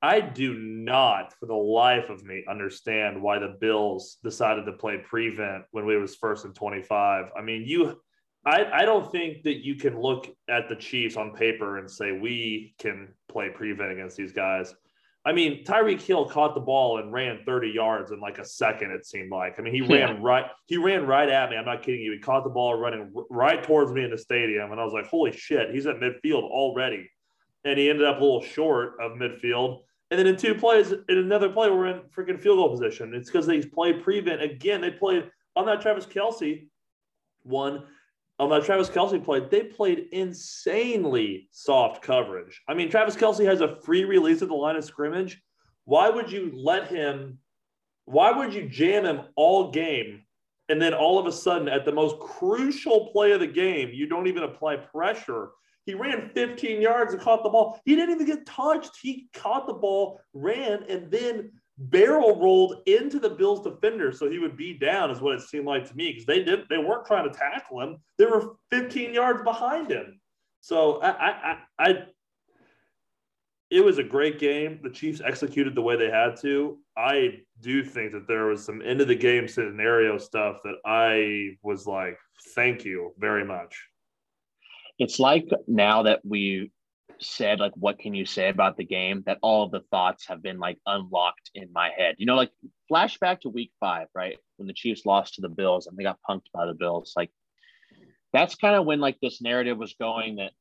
I 0.00 0.20
do 0.20 0.54
not, 0.54 1.34
for 1.40 1.46
the 1.46 1.54
life 1.54 2.08
of 2.08 2.22
me, 2.22 2.44
understand 2.48 3.20
why 3.20 3.40
the 3.40 3.56
Bills 3.60 4.18
decided 4.22 4.64
to 4.66 4.72
play 4.74 4.98
prevent 4.98 5.64
when 5.72 5.86
we 5.86 5.96
was 5.96 6.14
first 6.14 6.44
and 6.44 6.54
25. 6.54 7.32
I 7.36 7.42
mean, 7.42 7.64
you 7.66 8.00
I, 8.46 8.64
I 8.72 8.84
don't 8.84 9.10
think 9.10 9.42
that 9.42 9.64
you 9.64 9.74
can 9.74 10.00
look 10.00 10.28
at 10.48 10.68
the 10.68 10.76
Chiefs 10.76 11.16
on 11.16 11.34
paper 11.34 11.78
and 11.78 11.90
say 11.90 12.12
we 12.12 12.74
can 12.78 13.08
play 13.28 13.50
prevent 13.50 13.90
against 13.90 14.16
these 14.16 14.32
guys. 14.32 14.74
I 15.24 15.32
mean, 15.32 15.64
Tyreek 15.64 16.00
Hill 16.00 16.26
caught 16.26 16.54
the 16.54 16.60
ball 16.60 16.98
and 16.98 17.12
ran 17.12 17.40
30 17.44 17.68
yards 17.68 18.12
in 18.12 18.20
like 18.20 18.38
a 18.38 18.44
second, 18.44 18.92
it 18.92 19.04
seemed 19.04 19.30
like. 19.30 19.58
I 19.58 19.62
mean, 19.62 19.74
he 19.74 19.80
yeah. 19.80 20.06
ran 20.06 20.22
right, 20.22 20.46
he 20.66 20.76
ran 20.76 21.06
right 21.06 21.28
at 21.28 21.50
me. 21.50 21.56
I'm 21.56 21.64
not 21.64 21.82
kidding 21.82 22.00
you. 22.00 22.12
He 22.12 22.18
caught 22.18 22.44
the 22.44 22.50
ball 22.50 22.78
running 22.78 23.12
right 23.28 23.62
towards 23.62 23.92
me 23.92 24.04
in 24.04 24.10
the 24.10 24.18
stadium. 24.18 24.70
And 24.72 24.80
I 24.80 24.84
was 24.84 24.92
like, 24.92 25.06
holy 25.06 25.32
shit, 25.32 25.74
he's 25.74 25.86
at 25.86 25.96
midfield 25.96 26.44
already. 26.44 27.10
And 27.64 27.78
he 27.78 27.90
ended 27.90 28.06
up 28.06 28.20
a 28.20 28.24
little 28.24 28.42
short 28.42 28.94
of 29.00 29.12
midfield. 29.12 29.80
And 30.10 30.18
then 30.18 30.26
in 30.26 30.36
two 30.36 30.54
plays, 30.54 30.92
in 30.92 31.18
another 31.18 31.50
play, 31.50 31.68
we're 31.68 31.88
in 31.88 32.00
freaking 32.16 32.40
field 32.40 32.58
goal 32.58 32.70
position. 32.70 33.12
It's 33.14 33.30
because 33.30 33.46
they 33.46 33.60
played 33.60 34.02
prevent 34.02 34.40
again. 34.40 34.80
They 34.80 34.90
played 34.90 35.30
on 35.54 35.66
that 35.66 35.82
Travis 35.82 36.06
Kelce 36.06 36.68
one 37.42 37.84
on 38.38 38.62
Travis 38.62 38.88
Kelce 38.88 39.22
played, 39.22 39.50
they 39.50 39.64
played 39.64 40.08
insanely 40.12 41.48
soft 41.50 42.02
coverage. 42.02 42.62
I 42.68 42.74
mean, 42.74 42.90
Travis 42.90 43.16
Kelce 43.16 43.44
has 43.44 43.60
a 43.60 43.80
free 43.82 44.04
release 44.04 44.42
at 44.42 44.48
the 44.48 44.54
line 44.54 44.76
of 44.76 44.84
scrimmage. 44.84 45.42
Why 45.84 46.08
would 46.08 46.30
you 46.30 46.52
let 46.54 46.88
him? 46.88 47.38
Why 48.04 48.30
would 48.30 48.54
you 48.54 48.68
jam 48.68 49.04
him 49.04 49.22
all 49.36 49.70
game? 49.70 50.22
And 50.68 50.80
then 50.80 50.94
all 50.94 51.18
of 51.18 51.26
a 51.26 51.32
sudden, 51.32 51.68
at 51.68 51.84
the 51.84 51.92
most 51.92 52.18
crucial 52.20 53.08
play 53.08 53.32
of 53.32 53.40
the 53.40 53.46
game, 53.46 53.90
you 53.92 54.06
don't 54.06 54.26
even 54.26 54.42
apply 54.42 54.76
pressure. 54.76 55.50
He 55.86 55.94
ran 55.94 56.30
15 56.34 56.82
yards 56.82 57.14
and 57.14 57.22
caught 57.22 57.42
the 57.42 57.48
ball. 57.48 57.80
He 57.86 57.96
didn't 57.96 58.14
even 58.14 58.26
get 58.26 58.44
touched. 58.44 58.98
He 59.00 59.30
caught 59.32 59.66
the 59.66 59.72
ball, 59.72 60.20
ran, 60.34 60.84
and 60.88 61.10
then 61.10 61.50
barrel 61.78 62.40
rolled 62.40 62.82
into 62.86 63.20
the 63.20 63.30
Bills 63.30 63.62
defender 63.62 64.12
so 64.12 64.28
he 64.28 64.38
would 64.38 64.56
be 64.56 64.74
down 64.74 65.10
is 65.10 65.20
what 65.20 65.36
it 65.36 65.42
seemed 65.42 65.66
like 65.66 65.88
to 65.88 65.96
me 65.96 66.10
because 66.10 66.26
they 66.26 66.42
didn't, 66.42 66.68
they 66.68 66.78
weren't 66.78 67.06
trying 67.06 67.30
to 67.30 67.38
tackle 67.38 67.80
him. 67.80 67.98
They 68.18 68.26
were 68.26 68.56
15 68.70 69.14
yards 69.14 69.42
behind 69.42 69.90
him. 69.90 70.20
So 70.60 71.00
I, 71.00 71.28
I 71.30 71.58
I 71.78 72.04
it 73.70 73.84
was 73.84 73.98
a 73.98 74.02
great 74.02 74.38
game. 74.38 74.80
The 74.82 74.90
Chiefs 74.90 75.20
executed 75.24 75.74
the 75.74 75.82
way 75.82 75.94
they 75.94 76.10
had 76.10 76.36
to. 76.40 76.78
I 76.96 77.40
do 77.60 77.84
think 77.84 78.12
that 78.12 78.26
there 78.26 78.46
was 78.46 78.64
some 78.64 78.82
end 78.82 79.00
of 79.00 79.08
the 79.08 79.14
game 79.14 79.46
scenario 79.46 80.18
stuff 80.18 80.56
that 80.64 80.76
I 80.84 81.56
was 81.62 81.86
like 81.86 82.18
thank 82.54 82.84
you 82.84 83.12
very 83.18 83.44
much. 83.44 83.76
It's 84.98 85.18
like 85.18 85.48
now 85.66 86.02
that 86.04 86.20
we 86.24 86.72
said 87.20 87.58
like 87.58 87.72
what 87.74 87.98
can 87.98 88.14
you 88.14 88.24
say 88.24 88.48
about 88.48 88.76
the 88.76 88.84
game 88.84 89.22
that 89.26 89.38
all 89.42 89.64
of 89.64 89.72
the 89.72 89.82
thoughts 89.90 90.26
have 90.28 90.42
been 90.42 90.58
like 90.58 90.78
unlocked 90.86 91.50
in 91.54 91.72
my 91.72 91.90
head? 91.96 92.14
You 92.18 92.26
know 92.26 92.36
like 92.36 92.50
flashback 92.90 93.40
to 93.40 93.48
week 93.48 93.72
five 93.80 94.08
right? 94.14 94.38
When 94.56 94.66
the 94.66 94.74
chiefs 94.74 95.06
lost 95.06 95.34
to 95.34 95.40
the 95.40 95.48
bills 95.48 95.86
and 95.86 95.96
they 95.96 96.04
got 96.04 96.18
punked 96.28 96.52
by 96.52 96.66
the 96.66 96.74
bills 96.74 97.14
like 97.16 97.30
that's 98.32 98.54
kind 98.54 98.76
of 98.76 98.84
when 98.84 99.00
like 99.00 99.18
this 99.20 99.40
narrative 99.40 99.78
was 99.78 99.94
going 99.98 100.36
that 100.36 100.52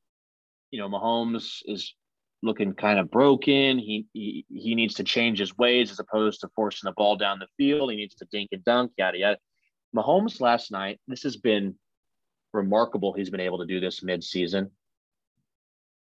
you 0.71 0.79
know 0.79 0.89
mahomes 0.89 1.59
is 1.65 1.93
looking 2.43 2.73
kind 2.73 2.99
of 2.99 3.09
broken. 3.09 3.79
He, 3.79 4.05
he 4.13 4.45
he 4.49 4.75
needs 4.75 4.95
to 4.95 5.03
change 5.03 5.39
his 5.39 5.57
ways 5.57 5.91
as 5.91 5.99
opposed 5.99 6.41
to 6.41 6.49
forcing 6.55 6.87
the 6.87 6.93
ball 6.93 7.15
down 7.15 7.39
the 7.39 7.47
field. 7.57 7.91
He 7.91 7.97
needs 7.97 8.15
to 8.15 8.27
dink 8.31 8.49
and 8.51 8.63
dunk 8.63 8.91
yada 8.97 9.17
yada. 9.17 9.37
Mahomes 9.95 10.41
last 10.41 10.71
night 10.71 10.99
this 11.07 11.23
has 11.23 11.37
been 11.37 11.75
remarkable 12.53 13.13
he's 13.13 13.29
been 13.29 13.39
able 13.39 13.59
to 13.59 13.65
do 13.65 13.79
this 13.79 14.01
mid-season 14.01 14.71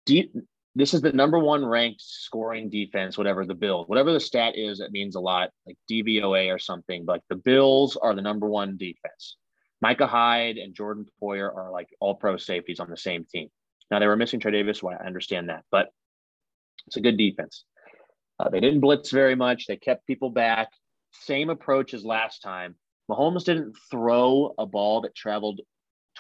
this 0.06 0.92
is 0.92 1.00
the 1.00 1.12
number 1.12 1.38
one 1.38 1.64
ranked 1.64 2.00
scoring 2.00 2.68
defense, 2.68 3.16
whatever 3.16 3.46
the 3.46 3.54
Bills, 3.54 3.88
whatever 3.88 4.12
the 4.12 4.20
stat 4.20 4.56
is, 4.56 4.80
it 4.80 4.90
means 4.90 5.14
a 5.14 5.20
lot, 5.20 5.50
like 5.66 5.76
DVOA 5.90 6.52
or 6.52 6.58
something. 6.58 7.04
But 7.04 7.22
the 7.28 7.36
Bills 7.36 7.96
are 7.96 8.14
the 8.14 8.22
number 8.22 8.48
one 8.48 8.76
defense. 8.76 9.36
Micah 9.80 10.06
Hyde 10.06 10.56
and 10.56 10.74
Jordan 10.74 11.06
Poyer 11.22 11.54
are 11.54 11.70
like 11.70 11.88
all 12.00 12.14
pro 12.14 12.36
safeties 12.36 12.80
on 12.80 12.90
the 12.90 12.96
same 12.96 13.24
team. 13.24 13.48
Now 13.90 13.98
they 13.98 14.06
were 14.06 14.16
missing 14.16 14.40
Tre'Davious 14.40 14.82
White. 14.82 14.98
I 15.00 15.06
understand 15.06 15.48
that, 15.48 15.64
but 15.70 15.88
it's 16.86 16.96
a 16.96 17.00
good 17.00 17.16
defense. 17.16 17.64
Uh, 18.40 18.48
they 18.48 18.60
didn't 18.60 18.80
blitz 18.80 19.10
very 19.10 19.36
much. 19.36 19.66
They 19.66 19.76
kept 19.76 20.06
people 20.06 20.30
back. 20.30 20.70
Same 21.12 21.50
approach 21.50 21.94
as 21.94 22.04
last 22.04 22.40
time. 22.40 22.74
Mahomes 23.08 23.44
didn't 23.44 23.76
throw 23.90 24.54
a 24.58 24.66
ball 24.66 25.02
that 25.02 25.14
traveled 25.14 25.60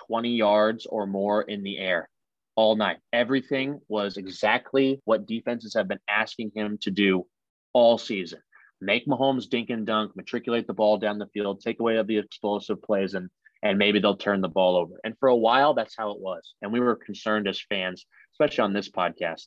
20 0.06 0.36
yards 0.36 0.86
or 0.86 1.06
more 1.06 1.42
in 1.42 1.62
the 1.62 1.78
air 1.78 2.08
all 2.56 2.76
night. 2.76 2.98
Everything 3.12 3.80
was 3.88 4.16
exactly 4.16 5.00
what 5.04 5.26
defenses 5.26 5.74
have 5.74 5.88
been 5.88 6.00
asking 6.08 6.52
him 6.54 6.78
to 6.82 6.90
do 6.90 7.26
all 7.72 7.98
season. 7.98 8.40
Make 8.80 9.06
Mahomes 9.06 9.48
dink 9.48 9.70
and 9.70 9.86
dunk, 9.86 10.14
matriculate 10.16 10.66
the 10.66 10.74
ball 10.74 10.98
down 10.98 11.18
the 11.18 11.28
field, 11.28 11.60
take 11.60 11.80
away 11.80 12.00
the 12.02 12.18
explosive 12.18 12.82
plays, 12.82 13.14
and 13.14 13.30
and 13.62 13.78
maybe 13.78 13.98
they'll 13.98 14.16
turn 14.16 14.42
the 14.42 14.48
ball 14.48 14.76
over. 14.76 15.00
And 15.04 15.16
for 15.18 15.30
a 15.30 15.36
while, 15.36 15.72
that's 15.72 15.96
how 15.96 16.10
it 16.10 16.20
was. 16.20 16.54
And 16.60 16.70
we 16.70 16.80
were 16.80 16.96
concerned 16.96 17.48
as 17.48 17.60
fans, 17.60 18.04
especially 18.34 18.62
on 18.62 18.74
this 18.74 18.90
podcast. 18.90 19.46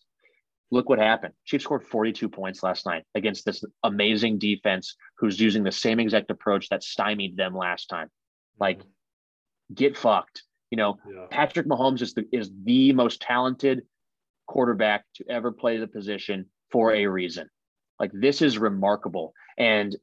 look 0.72 0.90
what 0.90 1.00
happened. 1.00 1.34
Chiefs 1.46 1.64
scored 1.64 1.84
42 1.84 2.28
points 2.28 2.62
last 2.64 2.86
night 2.86 3.04
against 3.16 3.46
this 3.46 3.64
amazing 3.84 4.38
defense 4.40 4.96
who's 5.18 5.40
using 5.40 5.64
the 5.64 5.72
same 5.72 6.00
exact 6.00 6.30
approach 6.32 6.68
that 6.70 6.84
stymied 6.84 7.38
them 7.38 7.56
last 7.56 7.88
time. 7.88 8.10
Like, 8.60 8.80
mm-hmm. 8.80 9.74
get 9.76 9.98
fucked. 9.98 10.44
You 10.72 10.78
know, 10.78 10.98
yeah. 11.10 11.26
Patrick 11.30 11.68
Mahomes 11.68 12.02
is 12.02 12.14
the 12.14 12.26
is 12.32 12.52
the 12.64 12.94
most 12.94 13.22
talented 13.22 13.84
quarterback 14.48 15.06
to 15.16 15.30
ever 15.30 15.52
play 15.52 15.78
the 15.78 15.88
position 15.88 16.46
for 16.72 16.94
a 16.94 17.06
reason. 17.08 17.50
Like 18.00 18.12
this 18.14 18.42
is 18.42 18.58
remarkable. 18.58 19.34
And 19.58 19.96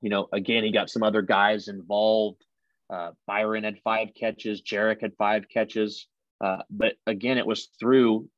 you 0.00 0.10
know, 0.10 0.28
again, 0.32 0.64
he 0.64 0.72
got 0.72 0.90
some 0.90 1.02
other 1.02 1.22
guys 1.22 1.68
involved. 1.68 2.44
Uh, 2.92 3.12
Byron 3.26 3.64
had 3.64 3.78
five 3.82 4.08
catches, 4.14 4.62
Jerick 4.62 5.00
had 5.00 5.16
five 5.16 5.48
catches. 5.48 6.06
Uh, 6.40 6.58
but 6.68 6.94
again, 7.06 7.38
it 7.38 7.46
was 7.46 7.70
through 7.80 8.28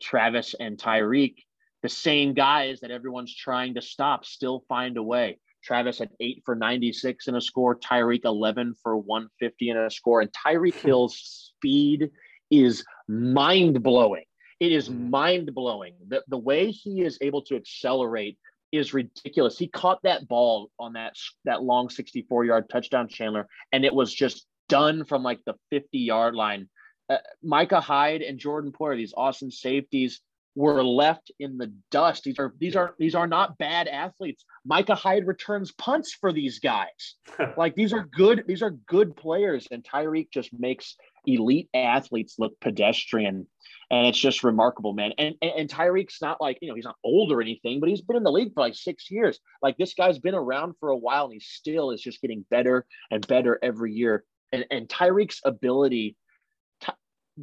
Travis 0.00 0.54
and 0.58 0.78
Tyreek, 0.78 1.36
the 1.82 1.88
same 1.88 2.34
guys 2.34 2.80
that 2.80 2.90
everyone's 2.90 3.34
trying 3.34 3.74
to 3.74 3.82
stop, 3.82 4.24
still 4.24 4.64
find 4.68 4.96
a 4.96 5.02
way. 5.02 5.38
Travis 5.66 5.98
had 5.98 6.10
eight 6.20 6.42
for 6.44 6.54
96 6.54 7.28
in 7.28 7.34
a 7.34 7.40
score, 7.40 7.76
Tyreek 7.76 8.24
11 8.24 8.76
for 8.82 8.96
150 8.96 9.70
in 9.70 9.76
a 9.76 9.90
score. 9.90 10.20
And 10.20 10.30
Tyreek 10.32 10.74
Hill's 10.74 11.18
speed 11.18 12.10
is 12.50 12.84
mind 13.08 13.82
blowing. 13.82 14.24
It 14.60 14.72
is 14.72 14.88
mm. 14.88 15.10
mind 15.10 15.54
blowing. 15.54 15.94
The, 16.06 16.22
the 16.28 16.38
way 16.38 16.70
he 16.70 17.02
is 17.02 17.18
able 17.20 17.42
to 17.42 17.56
accelerate 17.56 18.38
is 18.70 18.94
ridiculous. 18.94 19.58
He 19.58 19.68
caught 19.68 20.02
that 20.04 20.28
ball 20.28 20.70
on 20.78 20.92
that, 20.94 21.14
that 21.44 21.62
long 21.62 21.88
64 21.88 22.44
yard 22.44 22.70
touchdown, 22.70 23.08
Chandler, 23.08 23.48
and 23.72 23.84
it 23.84 23.94
was 23.94 24.14
just 24.14 24.46
done 24.68 25.04
from 25.04 25.22
like 25.22 25.40
the 25.46 25.54
50 25.70 25.98
yard 25.98 26.34
line 26.34 26.68
uh, 27.08 27.18
Micah 27.42 27.80
Hyde 27.80 28.22
and 28.22 28.38
Jordan 28.38 28.72
Poyer, 28.72 28.96
these 28.96 29.14
awesome 29.16 29.50
safeties, 29.50 30.20
were 30.56 30.82
left 30.82 31.30
in 31.38 31.58
the 31.58 31.72
dust. 31.90 32.24
These 32.24 32.38
are 32.38 32.52
these 32.58 32.74
are 32.74 32.94
these 32.98 33.14
are 33.14 33.26
not 33.26 33.58
bad 33.58 33.86
athletes. 33.86 34.44
Micah 34.64 34.94
Hyde 34.94 35.26
returns 35.26 35.70
punts 35.72 36.14
for 36.14 36.32
these 36.32 36.58
guys. 36.58 37.14
like 37.56 37.76
these 37.76 37.92
are 37.92 38.04
good 38.04 38.44
these 38.48 38.62
are 38.62 38.70
good 38.70 39.14
players, 39.14 39.68
and 39.70 39.84
Tyreek 39.84 40.28
just 40.32 40.50
makes 40.58 40.96
elite 41.26 41.68
athletes 41.74 42.36
look 42.38 42.58
pedestrian. 42.60 43.46
And 43.88 44.08
it's 44.08 44.18
just 44.18 44.42
remarkable, 44.42 44.94
man. 44.94 45.12
And, 45.16 45.36
and, 45.40 45.52
and 45.58 45.70
Tyreek's 45.70 46.20
not 46.20 46.40
like, 46.40 46.58
you 46.60 46.68
know, 46.68 46.74
he's 46.74 46.84
not 46.84 46.96
old 47.04 47.30
or 47.30 47.40
anything, 47.40 47.78
but 47.78 47.88
he's 47.88 48.00
been 48.00 48.16
in 48.16 48.24
the 48.24 48.32
league 48.32 48.52
for 48.52 48.60
like 48.60 48.74
six 48.74 49.08
years. 49.12 49.38
Like 49.62 49.76
this 49.76 49.94
guy's 49.94 50.18
been 50.18 50.34
around 50.34 50.74
for 50.80 50.88
a 50.88 50.96
while 50.96 51.26
and 51.26 51.34
he 51.34 51.40
still 51.40 51.92
is 51.92 52.02
just 52.02 52.20
getting 52.20 52.44
better 52.50 52.84
and 53.12 53.24
better 53.28 53.60
every 53.62 53.92
year. 53.92 54.24
And, 54.50 54.64
and 54.72 54.88
Tyreek's 54.88 55.40
ability 55.44 56.16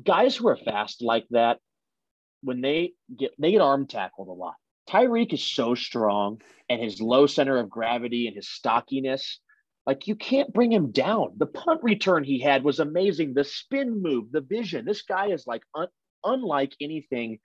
guys 0.02 0.36
who 0.36 0.48
are 0.48 0.58
fast 0.58 1.02
like 1.02 1.26
that, 1.32 1.60
when 2.44 2.62
they 2.62 2.94
get 3.18 3.32
they 3.40 3.52
get 3.52 3.62
arm 3.62 3.88
tackled 3.88 4.28
a 4.28 4.32
lot. 4.32 4.56
Tyreek 4.90 5.34
is 5.34 5.44
so 5.44 5.76
strong 5.76 6.42
and 6.70 6.82
his 6.82 7.02
low 7.02 7.26
center 7.26 7.58
of 7.58 7.70
gravity 7.70 8.28
and 8.28 8.36
his 8.36 8.50
stockiness, 8.50 9.40
like 9.86 10.08
you 10.08 10.16
can't 10.16 10.54
bring 10.54 10.72
him 10.72 10.92
down. 10.92 11.34
The 11.38 11.46
punt 11.46 11.82
return 11.84 12.24
he 12.24 12.40
had 12.40 12.64
was 12.64 12.80
amazing. 12.80 13.34
The 13.34 13.44
spin 13.44 14.02
move, 14.02 14.32
the 14.32 14.42
vision. 14.42 14.86
This 14.86 15.04
guy 15.04 15.28
is 15.28 15.48
like 15.48 15.64
un, 15.76 15.88
unlike 16.24 16.74
anything 16.82 17.40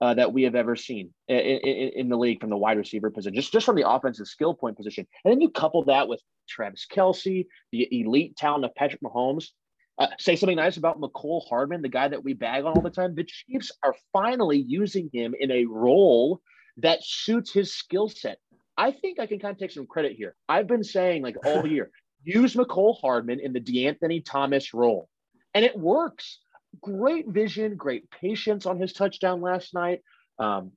uh, 0.00 0.14
that 0.14 0.32
we 0.32 0.42
have 0.42 0.56
ever 0.56 0.74
seen 0.74 1.10
in, 1.28 1.38
in, 1.38 1.88
in, 1.94 2.08
the 2.08 2.16
league 2.16 2.40
from 2.40 2.50
the 2.50 2.56
wide 2.56 2.76
receiver 2.76 3.08
position, 3.08 3.36
just, 3.36 3.52
just 3.52 3.64
from 3.64 3.76
the 3.76 3.88
offensive 3.88 4.26
skill 4.26 4.52
point 4.52 4.76
position. 4.76 5.06
And 5.24 5.30
then 5.30 5.40
you 5.40 5.48
couple 5.48 5.84
that 5.84 6.08
with 6.08 6.20
Travis 6.48 6.86
Kelce, 6.92 7.46
the 7.70 8.00
elite 8.00 8.36
talent 8.36 8.64
of 8.64 8.74
Patrick 8.74 9.00
Mahomes. 9.00 9.50
Uh, 9.98 10.06
say 10.18 10.36
something 10.36 10.56
nice 10.56 10.78
about 10.78 11.00
Mecole 11.00 11.46
Hardman, 11.48 11.82
the 11.82 11.88
guy 11.88 12.08
that 12.08 12.24
we 12.24 12.32
bag 12.32 12.64
on 12.64 12.72
all 12.72 12.82
the 12.82 12.90
time. 12.90 13.14
The 13.14 13.24
Chiefs 13.24 13.70
are 13.82 13.94
finally 14.12 14.58
using 14.58 15.10
him 15.12 15.34
in 15.38 15.50
a 15.50 15.66
role 15.66 16.40
that 16.78 17.04
suits 17.04 17.52
his 17.52 17.74
skill 17.74 18.08
set. 18.08 18.38
I 18.76 18.90
think 18.90 19.20
I 19.20 19.26
can 19.26 19.38
kind 19.38 19.52
of 19.52 19.58
take 19.58 19.70
some 19.70 19.86
credit 19.86 20.12
here. 20.12 20.34
I've 20.48 20.66
been 20.66 20.82
saying 20.82 21.22
like 21.22 21.36
all 21.46 21.66
year, 21.68 21.90
use 22.24 22.54
Mecole 22.54 22.98
Hardman 23.00 23.40
in 23.40 23.52
the 23.52 23.60
DeAnthony 23.60 24.24
Thomas 24.24 24.72
role, 24.72 25.08
and 25.54 25.64
it 25.64 25.78
works. 25.78 26.38
Great 26.80 27.28
vision, 27.28 27.76
great 27.76 28.10
patience 28.10 28.64
on 28.64 28.80
his 28.80 28.94
touchdown 28.94 29.42
last 29.42 29.74
night. 29.74 30.00
Um, 30.38 30.72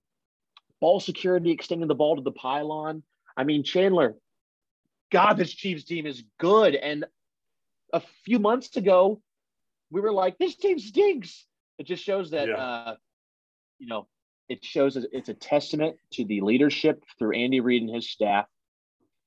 ball 0.81 0.99
security, 0.99 1.51
extending 1.51 1.87
the 1.87 1.95
ball 1.95 2.17
to 2.17 2.21
the 2.21 2.31
pylon. 2.31 3.01
I 3.37 3.45
mean, 3.45 3.63
Chandler, 3.63 4.15
God, 5.11 5.37
this 5.37 5.53
Chiefs 5.53 5.85
team 5.85 6.05
is 6.05 6.23
good. 6.37 6.75
And 6.75 7.05
a 7.95 8.01
few 8.25 8.39
months 8.39 8.75
ago, 8.75 9.21
we 9.89 10.01
were 10.01 10.11
like, 10.11 10.37
this 10.37 10.55
team 10.55 10.77
stinks. 10.77 11.45
It 11.79 11.87
just 11.87 12.03
shows 12.03 12.31
that, 12.31 12.49
yeah. 12.49 12.55
uh, 12.57 12.95
you 13.79 13.87
know, 13.87 14.07
it 14.49 14.63
shows 14.63 14.97
it's 14.97 15.29
a 15.29 15.33
testament 15.33 15.95
to 16.13 16.25
the 16.25 16.41
leadership 16.41 17.03
through 17.17 17.35
Andy 17.35 17.61
Reid 17.61 17.83
and 17.83 17.95
his 17.95 18.09
staff. 18.09 18.47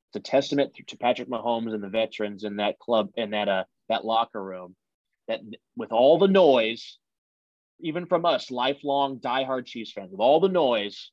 It's 0.08 0.16
a 0.16 0.30
testament 0.30 0.74
to 0.86 0.96
Patrick 0.96 1.28
Mahomes 1.28 1.72
and 1.74 1.82
the 1.82 1.88
veterans 1.88 2.44
in 2.44 2.56
that 2.56 2.78
club 2.78 3.10
and 3.16 3.32
that 3.32 3.48
uh 3.48 3.64
that 3.88 4.04
locker 4.04 4.42
room. 4.42 4.76
That 5.26 5.40
with 5.76 5.92
all 5.92 6.18
the 6.18 6.28
noise, 6.28 6.98
even 7.80 8.06
from 8.06 8.24
us, 8.24 8.50
lifelong 8.50 9.18
diehard 9.18 9.66
Chiefs 9.66 9.92
fans, 9.92 10.12
with 10.12 10.20
all 10.20 10.40
the 10.40 10.48
noise, 10.48 11.10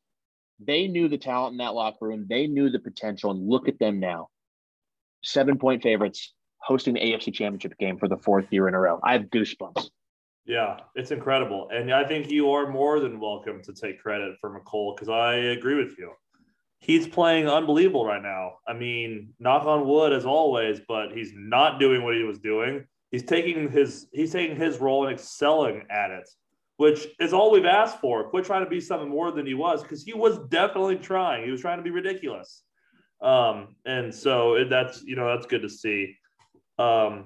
they 0.59 0.87
knew 0.87 1.07
the 1.07 1.17
talent 1.17 1.53
in 1.53 1.57
that 1.57 1.73
locker 1.73 2.05
room. 2.05 2.25
They 2.29 2.47
knew 2.47 2.69
the 2.69 2.79
potential, 2.79 3.31
and 3.31 3.49
look 3.49 3.67
at 3.67 3.79
them 3.79 3.99
now. 3.99 4.29
Seven 5.23 5.57
point 5.57 5.81
favorites 5.81 6.34
hosting 6.65 6.95
the 6.95 6.99
AFC 6.99 7.33
Championship 7.33 7.77
game 7.77 7.97
for 7.97 8.07
the 8.07 8.17
fourth 8.17 8.45
year 8.51 8.67
in 8.67 8.73
a 8.73 8.79
row. 8.79 8.99
I 9.03 9.13
have 9.13 9.25
goosebumps. 9.25 9.89
Yeah, 10.45 10.77
it's 10.95 11.11
incredible. 11.11 11.69
And 11.71 11.93
I 11.93 12.03
think 12.05 12.29
you 12.29 12.51
are 12.51 12.69
more 12.69 12.99
than 12.99 13.19
welcome 13.19 13.61
to 13.63 13.73
take 13.73 14.01
credit 14.01 14.35
for 14.39 14.49
Mecole 14.49 14.95
because 14.95 15.09
I 15.09 15.35
agree 15.35 15.75
with 15.75 15.97
you. 15.97 16.11
He's 16.79 17.07
playing 17.07 17.47
unbelievable 17.47 18.05
right 18.05 18.21
now. 18.21 18.53
I 18.67 18.73
mean, 18.73 19.33
knock 19.39 19.65
on 19.65 19.87
wood 19.87 20.13
as 20.13 20.25
always, 20.25 20.81
but 20.87 21.11
he's 21.13 21.31
not 21.35 21.79
doing 21.79 22.03
what 22.03 22.15
he 22.15 22.23
was 22.23 22.37
doing. 22.39 22.85
He's 23.11 23.23
taking 23.23 23.69
his 23.71 24.07
he's 24.11 24.31
taking 24.31 24.55
his 24.55 24.79
role 24.79 25.07
and 25.07 25.13
excelling 25.13 25.83
at 25.89 26.11
it, 26.11 26.29
which 26.77 27.07
is 27.19 27.33
all 27.33 27.51
we've 27.51 27.65
asked 27.65 27.99
for. 27.99 28.29
Quit 28.29 28.45
trying 28.45 28.63
to 28.63 28.69
be 28.69 28.81
something 28.81 29.09
more 29.09 29.31
than 29.31 29.45
he 29.47 29.53
was 29.53 29.81
because 29.81 30.03
he 30.03 30.13
was 30.13 30.37
definitely 30.49 30.97
trying. 30.97 31.45
He 31.45 31.51
was 31.51 31.61
trying 31.61 31.77
to 31.77 31.83
be 31.83 31.91
ridiculous. 31.91 32.63
Um, 33.21 33.75
and 33.85 34.13
so 34.13 34.63
that's 34.69 35.03
you 35.03 35.15
know 35.15 35.27
that's 35.33 35.47
good 35.47 35.61
to 35.61 35.69
see. 35.69 36.15
Um, 36.77 37.25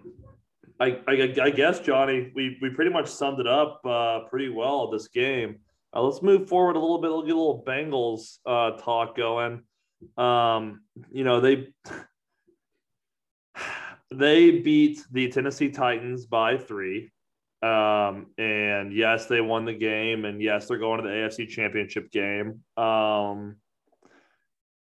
I, 0.79 0.99
I, 1.07 1.33
I, 1.41 1.49
guess 1.49 1.79
Johnny, 1.79 2.31
we, 2.35 2.57
we 2.61 2.69
pretty 2.69 2.91
much 2.91 3.07
summed 3.07 3.39
it 3.39 3.47
up 3.47 3.81
uh, 3.85 4.21
pretty 4.29 4.49
well 4.49 4.89
this 4.89 5.07
game. 5.07 5.59
Uh, 5.93 6.03
let's 6.03 6.21
move 6.21 6.47
forward 6.47 6.75
a 6.75 6.79
little 6.79 7.01
bit. 7.01 7.09
We'll 7.09 7.23
get 7.23 7.35
a 7.35 7.37
little 7.37 7.63
Bengals 7.65 8.37
uh, 8.45 8.77
talk 8.77 9.17
going. 9.17 9.63
Um, 10.17 10.81
you 11.11 11.23
know 11.23 11.41
they 11.41 11.67
they 14.11 14.51
beat 14.51 15.01
the 15.11 15.29
Tennessee 15.29 15.69
Titans 15.69 16.25
by 16.25 16.57
three, 16.57 17.11
um, 17.61 18.27
and 18.37 18.93
yes, 18.93 19.25
they 19.25 19.41
won 19.41 19.65
the 19.65 19.73
game, 19.73 20.25
and 20.25 20.41
yes, 20.41 20.67
they're 20.67 20.77
going 20.77 21.01
to 21.01 21.07
the 21.07 21.13
AFC 21.13 21.49
Championship 21.49 22.11
game. 22.11 22.63
Um, 22.77 23.57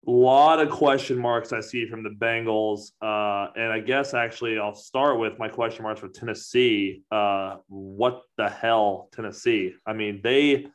a 0.07 0.11
lot 0.11 0.59
of 0.59 0.69
question 0.69 1.17
marks 1.17 1.51
I 1.51 1.61
see 1.61 1.87
from 1.87 2.03
the 2.03 2.09
Bengals. 2.09 2.91
Uh, 3.01 3.51
and 3.55 3.71
I 3.71 3.79
guess 3.79 4.13
actually 4.13 4.59
I'll 4.59 4.75
start 4.75 5.19
with 5.19 5.39
my 5.39 5.47
question 5.47 5.83
marks 5.83 5.99
for 5.99 6.09
Tennessee. 6.09 7.03
Uh, 7.11 7.57
what 7.67 8.21
the 8.37 8.49
hell, 8.49 9.09
Tennessee? 9.13 9.73
I 9.85 9.93
mean, 9.93 10.21
they, 10.23 10.67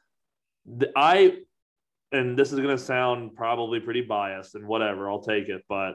I, 0.96 1.38
and 2.12 2.36
this 2.36 2.52
is 2.52 2.58
going 2.58 2.76
to 2.76 2.82
sound 2.82 3.36
probably 3.36 3.78
pretty 3.78 4.02
biased 4.02 4.56
and 4.56 4.66
whatever, 4.66 5.08
I'll 5.08 5.22
take 5.22 5.48
it. 5.48 5.62
But 5.68 5.92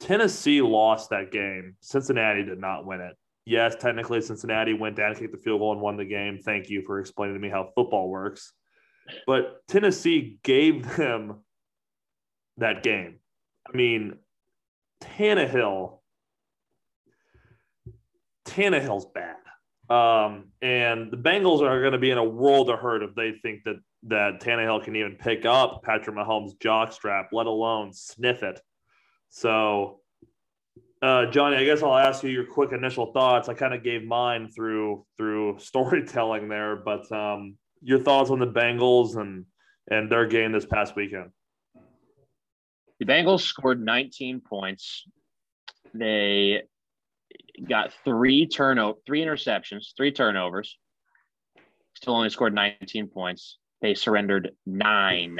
Tennessee 0.00 0.62
lost 0.62 1.10
that 1.10 1.30
game. 1.30 1.76
Cincinnati 1.80 2.42
did 2.42 2.58
not 2.58 2.86
win 2.86 3.00
it. 3.00 3.16
Yes, 3.46 3.76
technically 3.78 4.22
Cincinnati 4.22 4.72
went 4.72 4.96
down, 4.96 5.14
kicked 5.14 5.32
the 5.32 5.38
field 5.38 5.60
goal, 5.60 5.72
and 5.72 5.80
won 5.82 5.98
the 5.98 6.06
game. 6.06 6.38
Thank 6.42 6.70
you 6.70 6.82
for 6.86 6.98
explaining 6.98 7.34
to 7.34 7.40
me 7.40 7.50
how 7.50 7.68
football 7.74 8.08
works. 8.08 8.54
But 9.26 9.60
Tennessee 9.68 10.38
gave 10.42 10.96
them 10.96 11.43
that 12.58 12.82
game. 12.82 13.18
I 13.66 13.76
mean, 13.76 14.14
Tannehill, 15.02 15.98
Tannehill's 18.46 19.06
bad. 19.06 19.36
Um, 19.90 20.46
and 20.62 21.10
the 21.10 21.16
Bengals 21.16 21.60
are 21.60 21.80
going 21.80 21.92
to 21.92 21.98
be 21.98 22.10
in 22.10 22.18
a 22.18 22.24
world 22.24 22.70
of 22.70 22.78
hurt 22.78 23.02
if 23.02 23.14
they 23.14 23.32
think 23.42 23.64
that 23.64 23.76
that 24.04 24.40
Tannehill 24.40 24.84
can 24.84 24.96
even 24.96 25.12
pick 25.12 25.46
up 25.46 25.82
Patrick 25.82 26.16
Mahomes' 26.16 26.56
jockstrap, 26.58 27.26
let 27.32 27.46
alone 27.46 27.92
sniff 27.92 28.42
it. 28.42 28.60
So, 29.30 30.00
uh, 31.02 31.26
Johnny, 31.26 31.56
I 31.56 31.64
guess 31.64 31.82
I'll 31.82 31.96
ask 31.96 32.22
you 32.22 32.30
your 32.30 32.46
quick 32.46 32.72
initial 32.72 33.12
thoughts. 33.12 33.48
I 33.48 33.54
kind 33.54 33.74
of 33.74 33.82
gave 33.82 34.04
mine 34.04 34.50
through 34.54 35.04
through 35.16 35.58
storytelling 35.58 36.48
there, 36.48 36.76
but 36.76 37.10
um, 37.12 37.56
your 37.82 37.98
thoughts 37.98 38.30
on 38.30 38.38
the 38.38 38.46
Bengals 38.46 39.16
and 39.16 39.44
and 39.90 40.10
their 40.10 40.26
game 40.26 40.52
this 40.52 40.66
past 40.66 40.96
weekend. 40.96 41.30
The 43.00 43.06
Bengals 43.06 43.40
scored 43.40 43.84
19 43.84 44.40
points. 44.40 45.04
They 45.92 46.62
got 47.68 47.92
three 48.04 48.46
turnover, 48.46 48.98
three 49.06 49.22
interceptions, 49.22 49.96
three 49.96 50.12
turnovers. 50.12 50.78
Still 51.94 52.16
only 52.16 52.30
scored 52.30 52.54
19 52.54 53.08
points. 53.08 53.58
They 53.80 53.94
surrendered 53.94 54.52
nine 54.66 55.38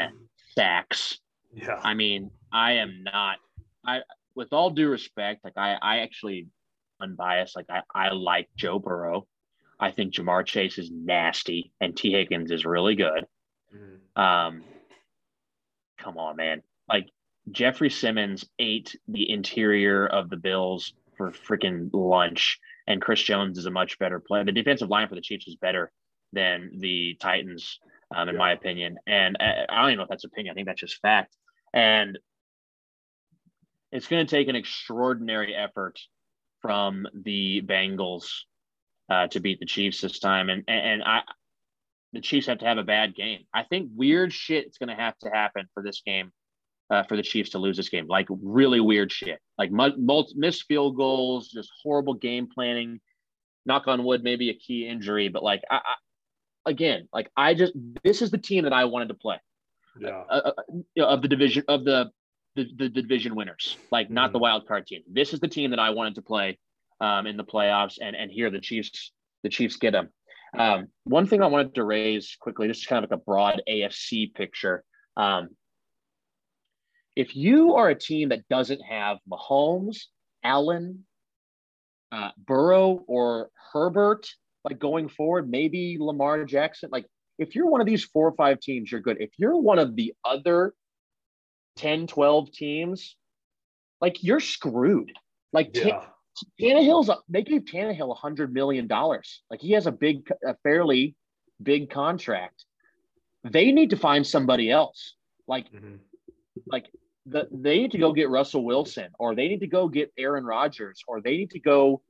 sacks. 0.54 1.18
Yeah. 1.52 1.80
I 1.82 1.94
mean, 1.94 2.30
I 2.52 2.72
am 2.72 3.02
not. 3.04 3.38
I, 3.86 4.00
with 4.34 4.52
all 4.52 4.70
due 4.70 4.88
respect, 4.88 5.44
like 5.44 5.56
I, 5.56 5.76
I 5.80 5.98
actually 5.98 6.48
unbiased. 7.00 7.56
Like 7.56 7.66
I, 7.68 7.82
I 7.94 8.10
like 8.10 8.48
Joe 8.56 8.78
Burrow. 8.78 9.26
I 9.78 9.90
think 9.90 10.14
Ja'Marr 10.14 10.46
Chase 10.46 10.78
is 10.78 10.90
nasty, 10.90 11.72
and 11.80 11.96
Tee 11.96 12.12
Higgins 12.12 12.50
is 12.50 12.64
really 12.64 12.94
good. 12.94 13.26
Mm-hmm. 13.74 14.20
Um, 14.20 14.62
come 15.98 16.16
on, 16.16 16.36
man! 16.36 16.62
Like 16.88 17.08
Jeffrey 17.50 17.90
Simmons 17.90 18.44
ate 18.58 18.96
the 19.08 19.30
interior 19.30 20.06
of 20.06 20.30
the 20.30 20.36
Bills 20.36 20.94
for 21.16 21.30
freaking 21.30 21.90
lunch, 21.92 22.58
and 22.86 23.00
Chris 23.00 23.22
Jones 23.22 23.58
is 23.58 23.66
a 23.66 23.70
much 23.70 23.98
better 23.98 24.18
player. 24.20 24.44
The 24.44 24.52
defensive 24.52 24.88
line 24.88 25.08
for 25.08 25.14
the 25.14 25.20
Chiefs 25.20 25.46
is 25.46 25.56
better 25.56 25.92
than 26.32 26.70
the 26.78 27.16
Titans, 27.20 27.78
um, 28.14 28.28
in 28.28 28.34
yeah. 28.34 28.38
my 28.38 28.52
opinion. 28.52 28.96
And 29.06 29.36
uh, 29.38 29.66
I 29.68 29.82
don't 29.82 29.90
even 29.90 29.98
know 29.98 30.02
if 30.04 30.08
that's 30.08 30.24
opinion. 30.24 30.52
I 30.52 30.54
think 30.54 30.66
that's 30.66 30.80
just 30.80 31.00
fact. 31.00 31.36
And 31.72 32.18
it's 33.92 34.08
going 34.08 34.26
to 34.26 34.30
take 34.30 34.48
an 34.48 34.56
extraordinary 34.56 35.54
effort 35.54 36.00
from 36.60 37.06
the 37.14 37.62
Bengals 37.62 38.26
uh, 39.08 39.28
to 39.28 39.40
beat 39.40 39.60
the 39.60 39.66
Chiefs 39.66 40.00
this 40.00 40.18
time, 40.18 40.48
and 40.48 40.64
and 40.66 41.02
I, 41.02 41.20
the 42.12 42.20
Chiefs 42.20 42.46
have 42.46 42.58
to 42.58 42.64
have 42.64 42.78
a 42.78 42.82
bad 42.84 43.14
game. 43.14 43.40
I 43.52 43.64
think 43.64 43.90
weird 43.94 44.32
shit 44.32 44.66
is 44.66 44.78
going 44.78 44.88
to 44.88 44.94
have 44.94 45.16
to 45.18 45.30
happen 45.30 45.68
for 45.74 45.82
this 45.82 46.02
game, 46.04 46.32
uh, 46.90 47.02
for 47.04 47.16
the 47.16 47.22
Chiefs 47.22 47.50
to 47.50 47.58
lose 47.58 47.76
this 47.76 47.88
game. 47.88 48.06
Like 48.06 48.26
really 48.30 48.80
weird 48.80 49.10
shit, 49.12 49.40
like 49.58 49.70
missed 49.72 50.64
field 50.66 50.96
goals, 50.96 51.48
just 51.48 51.70
horrible 51.82 52.14
game 52.14 52.48
planning. 52.52 53.00
Knock 53.66 53.88
on 53.88 54.04
wood, 54.04 54.22
maybe 54.22 54.50
a 54.50 54.54
key 54.54 54.86
injury, 54.86 55.28
but 55.28 55.42
like 55.42 55.62
I, 55.70 55.76
I 55.76 55.94
again, 56.70 57.08
like 57.12 57.30
I 57.36 57.54
just 57.54 57.72
this 58.02 58.20
is 58.20 58.30
the 58.30 58.38
team 58.38 58.64
that 58.64 58.74
I 58.74 58.84
wanted 58.84 59.08
to 59.08 59.14
play. 59.14 59.40
Yeah. 59.98 60.22
Uh, 60.28 60.50
uh, 60.98 61.02
of 61.02 61.22
the 61.22 61.28
division 61.28 61.64
of 61.68 61.84
the 61.84 62.10
the, 62.56 62.66
the, 62.76 62.88
the 62.88 63.02
division 63.02 63.34
winners, 63.34 63.76
like 63.90 64.10
not 64.10 64.26
mm-hmm. 64.26 64.32
the 64.34 64.38
wild 64.40 64.68
card 64.68 64.86
team. 64.86 65.02
This 65.10 65.32
is 65.32 65.40
the 65.40 65.48
team 65.48 65.70
that 65.70 65.78
I 65.78 65.90
wanted 65.90 66.16
to 66.16 66.22
play 66.22 66.58
um, 67.00 67.26
in 67.26 67.36
the 67.36 67.44
playoffs, 67.44 67.96
and 68.00 68.14
and 68.14 68.30
here 68.30 68.50
the 68.50 68.60
Chiefs 68.60 69.12
the 69.42 69.48
Chiefs 69.48 69.76
get 69.76 69.92
them. 69.92 70.10
Um, 70.56 70.88
one 71.04 71.26
thing 71.26 71.42
I 71.42 71.46
wanted 71.46 71.74
to 71.74 71.84
raise 71.84 72.36
quickly, 72.40 72.68
this 72.68 72.78
is 72.78 72.86
kind 72.86 73.04
of 73.04 73.10
like 73.10 73.18
a 73.18 73.22
broad 73.22 73.60
AFC 73.68 74.32
picture. 74.34 74.84
Um, 75.16 75.48
if 77.16 77.36
you 77.36 77.74
are 77.74 77.88
a 77.88 77.94
team 77.94 78.30
that 78.30 78.48
doesn't 78.48 78.80
have 78.80 79.18
Mahomes, 79.30 80.04
Allen, 80.42 81.04
uh, 82.12 82.30
Burrow, 82.36 83.04
or 83.06 83.50
Herbert, 83.72 84.28
like 84.64 84.78
going 84.78 85.08
forward, 85.08 85.48
maybe 85.48 85.96
Lamar 86.00 86.44
Jackson, 86.44 86.88
like 86.92 87.06
if 87.38 87.54
you're 87.54 87.66
one 87.68 87.80
of 87.80 87.86
these 87.86 88.04
four 88.04 88.28
or 88.28 88.34
five 88.36 88.60
teams, 88.60 88.90
you're 88.90 89.00
good. 89.00 89.18
If 89.20 89.30
you're 89.38 89.56
one 89.56 89.78
of 89.78 89.96
the 89.96 90.14
other 90.24 90.74
10, 91.76 92.06
12 92.06 92.52
teams, 92.52 93.16
like 94.00 94.22
you're 94.22 94.40
screwed. 94.40 95.12
Like 95.52 95.70
yeah. 95.74 96.00
T- 96.38 96.66
Tannehill's 96.66 97.10
they 97.28 97.42
gave 97.42 97.62
Tannehill 97.62 98.10
a 98.10 98.14
hundred 98.14 98.52
million 98.52 98.88
dollars. 98.88 99.42
Like 99.50 99.60
he 99.60 99.72
has 99.72 99.86
a 99.86 99.92
big, 99.92 100.28
a 100.46 100.56
fairly 100.62 101.14
big 101.62 101.90
contract. 101.90 102.64
They 103.44 103.70
need 103.72 103.90
to 103.90 103.96
find 103.96 104.26
somebody 104.26 104.70
else. 104.70 105.14
Like, 105.46 105.70
mm-hmm. 105.70 105.96
like 106.66 106.86
the, 107.26 107.48
they 107.50 107.78
need 107.78 107.92
to 107.92 107.98
go 107.98 108.12
get 108.12 108.28
Russell 108.28 108.64
Wilson, 108.64 109.08
or 109.18 109.34
they 109.34 109.48
need 109.48 109.60
to 109.60 109.66
go 109.66 109.88
get 109.88 110.12
Aaron 110.18 110.44
Rodgers, 110.44 111.02
or 111.06 111.20
they 111.20 111.36
need 111.36 111.50
to 111.50 111.60
go. 111.60 112.02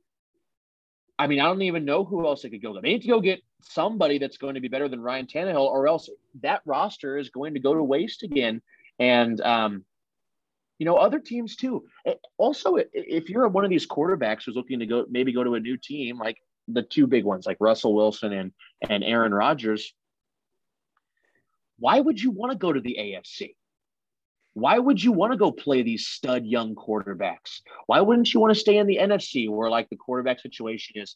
I 1.17 1.27
mean, 1.27 1.39
I 1.39 1.45
don't 1.45 1.61
even 1.61 1.85
know 1.85 2.03
who 2.03 2.25
else 2.27 2.41
they 2.41 2.49
could 2.49 2.61
go. 2.61 2.73
They 2.73 2.89
need 2.89 3.03
to 3.03 3.07
go 3.07 3.21
get 3.21 3.41
somebody 3.61 4.17
that's 4.17 4.37
going 4.37 4.55
to 4.55 4.61
be 4.61 4.67
better 4.67 4.89
than 4.89 5.01
Ryan 5.01 5.27
Tannehill, 5.27 5.65
or 5.65 5.87
else 5.87 6.09
that 6.41 6.61
roster 6.65 7.17
is 7.17 7.29
going 7.29 7.53
to 7.53 7.59
go 7.59 7.73
to 7.73 7.83
waste 7.83 8.23
again 8.23 8.61
and 8.99 9.39
um, 9.41 9.85
you 10.77 10.85
know 10.85 10.95
other 10.95 11.19
teams 11.19 11.55
too. 11.55 11.85
Also, 12.37 12.77
if 12.93 13.29
you're 13.29 13.47
one 13.47 13.63
of 13.63 13.69
these 13.69 13.87
quarterbacks 13.87 14.43
who's 14.45 14.55
looking 14.55 14.79
to 14.79 14.85
go 14.85 15.05
maybe 15.09 15.31
go 15.31 15.43
to 15.43 15.55
a 15.55 15.59
new 15.59 15.77
team, 15.77 16.17
like 16.17 16.37
the 16.67 16.83
two 16.83 17.07
big 17.07 17.23
ones, 17.23 17.45
like 17.45 17.57
Russell 17.59 17.95
Wilson 17.95 18.33
and 18.33 18.51
and 18.89 19.03
Aaron 19.03 19.33
Rodgers, 19.33 19.93
why 21.79 21.99
would 21.99 22.21
you 22.21 22.31
want 22.31 22.51
to 22.51 22.57
go 22.57 22.73
to 22.73 22.81
the 22.81 22.97
AFC? 22.99 23.55
Why 24.55 24.79
would 24.79 25.01
you 25.01 25.11
want 25.11 25.31
to 25.31 25.37
go 25.37 25.51
play 25.51 25.83
these 25.83 26.07
stud 26.07 26.45
young 26.45 26.75
quarterbacks? 26.75 27.61
Why 27.85 28.01
wouldn't 28.01 28.33
you 28.33 28.39
want 28.39 28.53
to 28.53 28.59
stay 28.59 28.77
in 28.77 28.87
the 28.87 28.97
NFC 28.97 29.49
where 29.49 29.69
like 29.69 29.89
the 29.89 29.95
quarterback 29.95 30.39
situation 30.39 31.01
is 31.01 31.15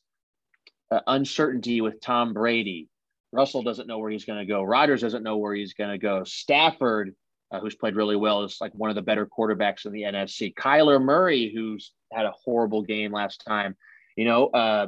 uh, 0.91 0.99
uncertainty 1.07 1.81
with 1.81 1.99
Tom 1.99 2.33
Brady? 2.33 2.87
Russell 3.31 3.63
doesn't 3.63 3.87
know 3.87 3.99
where 3.99 4.11
he's 4.11 4.25
going 4.25 4.39
to 4.39 4.45
go. 4.45 4.63
Rodgers 4.63 5.01
doesn't 5.01 5.23
know 5.23 5.37
where 5.37 5.53
he's 5.55 5.73
going 5.73 5.91
to 5.91 5.97
go. 5.97 6.23
Stafford 6.23 7.15
uh, 7.51 7.59
who's 7.59 7.75
played 7.75 7.95
really 7.95 8.15
well, 8.15 8.43
is 8.43 8.57
like 8.61 8.73
one 8.73 8.89
of 8.89 8.95
the 8.95 9.01
better 9.01 9.25
quarterbacks 9.25 9.85
in 9.85 9.91
the 9.91 10.03
NFC. 10.03 10.53
Kyler 10.53 11.01
Murray, 11.01 11.51
who's 11.53 11.93
had 12.11 12.25
a 12.25 12.33
horrible 12.43 12.83
game 12.83 13.11
last 13.11 13.43
time. 13.45 13.75
You 14.15 14.25
know, 14.25 14.47
uh, 14.47 14.87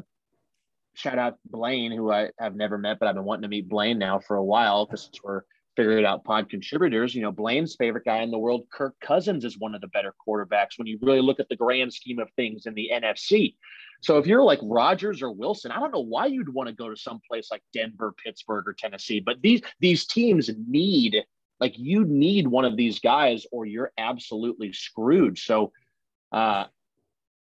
shout 0.93 1.17
out 1.17 1.37
Blaine, 1.45 1.91
who 1.91 2.11
I 2.11 2.29
have 2.39 2.55
never 2.55 2.77
met, 2.77 2.99
but 2.99 3.07
I've 3.07 3.15
been 3.15 3.23
wanting 3.23 3.43
to 3.43 3.47
meet 3.47 3.69
Blaine 3.69 3.97
now 3.97 4.19
for 4.19 4.35
a 4.35 4.43
while 4.43 4.85
because 4.85 5.09
we're 5.23 5.41
figuring 5.81 6.05
out 6.05 6.23
pod 6.23 6.47
contributors. 6.47 7.15
You 7.15 7.23
know, 7.23 7.31
Blaine's 7.31 7.75
favorite 7.75 8.05
guy 8.05 8.21
in 8.21 8.29
the 8.29 8.37
world, 8.37 8.67
Kirk 8.71 8.93
Cousins, 9.01 9.43
is 9.43 9.57
one 9.57 9.73
of 9.73 9.81
the 9.81 9.87
better 9.87 10.13
quarterbacks 10.27 10.77
when 10.77 10.85
you 10.85 10.99
really 11.01 11.21
look 11.21 11.39
at 11.39 11.49
the 11.49 11.55
grand 11.55 11.91
scheme 11.91 12.19
of 12.19 12.29
things 12.35 12.67
in 12.67 12.75
the 12.75 12.91
NFC. 12.93 13.55
So 14.01 14.19
if 14.19 14.27
you're 14.27 14.43
like 14.43 14.59
Rodgers 14.61 15.23
or 15.23 15.31
Wilson, 15.31 15.71
I 15.71 15.79
don't 15.79 15.91
know 15.91 16.03
why 16.03 16.27
you'd 16.27 16.53
want 16.53 16.69
to 16.69 16.75
go 16.75 16.89
to 16.89 16.95
some 16.95 17.19
place 17.27 17.49
like 17.49 17.63
Denver, 17.73 18.13
Pittsburgh, 18.23 18.67
or 18.67 18.73
Tennessee, 18.73 19.19
but 19.19 19.41
these 19.41 19.61
these 19.79 20.05
teams 20.05 20.51
need 20.67 21.23
like 21.59 21.77
you 21.77 22.05
need 22.05 22.47
one 22.47 22.65
of 22.65 22.77
these 22.77 22.99
guys 22.99 23.45
or 23.51 23.65
you're 23.65 23.91
absolutely 23.97 24.73
screwed. 24.73 25.37
So 25.37 25.71
uh, 26.31 26.65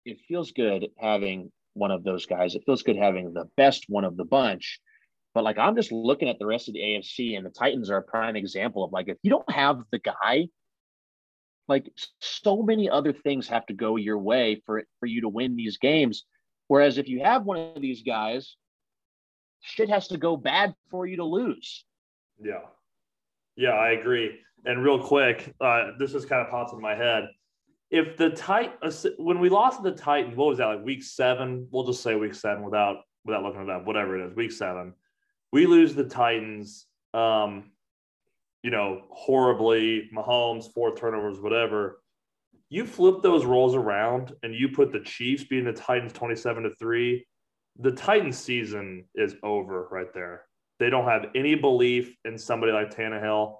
it 0.05 0.19
feels 0.27 0.51
good 0.51 0.89
having 0.97 1.51
one 1.73 1.91
of 1.91 2.03
those 2.03 2.27
guys. 2.27 2.53
It 2.53 2.63
feels 2.67 2.83
good 2.83 2.97
having 2.97 3.33
the 3.33 3.45
best 3.57 3.85
one 3.87 4.03
of 4.03 4.15
the 4.15 4.25
bunch. 4.25 4.79
But 5.33 5.43
like 5.43 5.57
I'm 5.57 5.75
just 5.75 5.91
looking 5.91 6.29
at 6.29 6.39
the 6.39 6.45
rest 6.45 6.67
of 6.67 6.73
the 6.73 6.81
AFC 6.81 7.37
and 7.37 7.45
the 7.45 7.49
Titans 7.49 7.89
are 7.89 7.97
a 7.97 8.03
prime 8.03 8.35
example 8.35 8.83
of 8.83 8.91
like 8.91 9.07
if 9.07 9.17
you 9.23 9.29
don't 9.29 9.49
have 9.51 9.81
the 9.91 9.99
guy, 9.99 10.47
like 11.67 11.89
so 12.19 12.61
many 12.61 12.89
other 12.89 13.13
things 13.13 13.47
have 13.47 13.65
to 13.67 13.73
go 13.73 13.95
your 13.95 14.17
way 14.17 14.61
for 14.65 14.79
it 14.79 14.87
for 14.99 15.05
you 15.05 15.21
to 15.21 15.29
win 15.29 15.55
these 15.55 15.77
games. 15.77 16.25
Whereas 16.67 16.97
if 16.97 17.07
you 17.07 17.23
have 17.23 17.45
one 17.45 17.73
of 17.75 17.81
these 17.81 18.03
guys, 18.03 18.55
shit 19.61 19.89
has 19.89 20.07
to 20.09 20.17
go 20.17 20.35
bad 20.35 20.73
for 20.89 21.05
you 21.05 21.17
to 21.17 21.25
lose. 21.25 21.85
Yeah. 22.41 22.61
Yeah, 23.55 23.71
I 23.71 23.91
agree. 23.91 24.39
And 24.65 24.83
real 24.83 25.01
quick, 25.01 25.53
uh, 25.61 25.91
this 25.97 26.11
just 26.11 26.29
kind 26.29 26.41
of 26.41 26.49
pops 26.49 26.73
in 26.73 26.81
my 26.81 26.95
head. 26.95 27.29
If 27.89 28.15
the 28.15 28.29
tight 28.29 28.73
when 29.17 29.39
we 29.39 29.49
lost 29.49 29.83
to 29.83 29.89
the 29.89 29.95
Titans, 29.95 30.37
what 30.37 30.47
was 30.47 30.59
that 30.59 30.67
like 30.67 30.83
week 30.83 31.03
seven? 31.03 31.67
We'll 31.71 31.85
just 31.85 32.01
say 32.01 32.15
week 32.15 32.33
seven 32.33 32.63
without 32.63 32.97
without 33.25 33.43
looking 33.43 33.61
at 33.61 33.67
that, 33.67 33.85
whatever 33.85 34.17
it 34.17 34.25
is, 34.25 34.35
week 34.35 34.51
seven. 34.51 34.93
We 35.51 35.65
lose 35.65 35.93
the 35.93 36.05
Titans, 36.05 36.85
um, 37.13 37.71
you 38.63 38.71
know, 38.71 39.03
horribly, 39.09 40.09
Mahomes, 40.15 40.71
four 40.73 40.95
turnovers, 40.95 41.39
whatever. 41.39 42.01
You 42.69 42.85
flip 42.85 43.21
those 43.21 43.43
roles 43.43 43.75
around 43.75 44.33
and 44.43 44.55
you 44.55 44.69
put 44.69 44.91
the 44.91 45.01
Chiefs 45.01 45.43
being 45.43 45.65
the 45.65 45.73
Titans 45.73 46.13
27 46.13 46.63
to 46.63 46.69
3, 46.75 47.25
the 47.79 47.91
Titans 47.91 48.37
season 48.37 49.05
is 49.15 49.35
over 49.43 49.87
right 49.91 50.13
there. 50.13 50.43
They 50.79 50.89
don't 50.89 51.05
have 51.05 51.27
any 51.35 51.55
belief 51.55 52.15
in 52.25 52.37
somebody 52.37 52.71
like 52.71 52.95
Tannehill. 52.95 53.57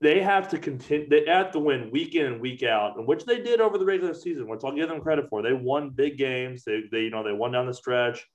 They 0.00 0.20
have 0.20 0.48
to 0.48 0.58
continue. 0.58 1.08
They 1.08 1.24
have 1.26 1.52
to 1.52 1.60
win 1.60 1.90
week 1.92 2.16
in 2.16 2.26
and 2.26 2.40
week 2.40 2.64
out, 2.64 3.06
which 3.06 3.24
they 3.24 3.40
did 3.40 3.60
over 3.60 3.78
the 3.78 3.84
regular 3.84 4.14
season. 4.14 4.48
Which 4.48 4.62
I'll 4.64 4.74
give 4.74 4.88
them 4.88 5.00
credit 5.00 5.28
for. 5.28 5.42
They 5.42 5.52
won 5.52 5.90
big 5.90 6.18
games. 6.18 6.64
They, 6.64 6.82
they 6.90 7.02
you 7.02 7.10
know, 7.10 7.22
they 7.22 7.32
won 7.32 7.52
down 7.52 7.66
the 7.66 7.74
stretch. 7.74 8.26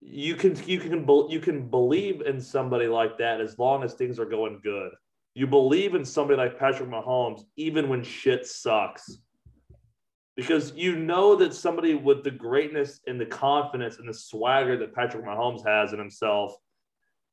You 0.00 0.34
can 0.34 0.56
you 0.66 0.80
can 0.80 1.06
you 1.28 1.40
can 1.40 1.68
believe 1.68 2.22
in 2.22 2.40
somebody 2.40 2.86
like 2.86 3.18
that 3.18 3.40
as 3.40 3.58
long 3.58 3.82
as 3.82 3.94
things 3.94 4.18
are 4.18 4.24
going 4.24 4.60
good. 4.62 4.92
You 5.34 5.46
believe 5.46 5.94
in 5.94 6.04
somebody 6.04 6.36
like 6.38 6.58
Patrick 6.58 6.88
Mahomes 6.88 7.42
even 7.56 7.88
when 7.88 8.02
shit 8.02 8.46
sucks 8.46 9.18
because 10.36 10.72
you 10.74 10.96
know 10.96 11.36
that 11.36 11.52
somebody 11.52 11.94
with 11.94 12.24
the 12.24 12.30
greatness 12.30 13.00
and 13.06 13.20
the 13.20 13.26
confidence 13.26 13.98
and 13.98 14.08
the 14.08 14.14
swagger 14.14 14.76
that 14.78 14.94
Patrick 14.94 15.24
Mahomes 15.24 15.66
has 15.66 15.92
in 15.92 15.98
himself 15.98 16.54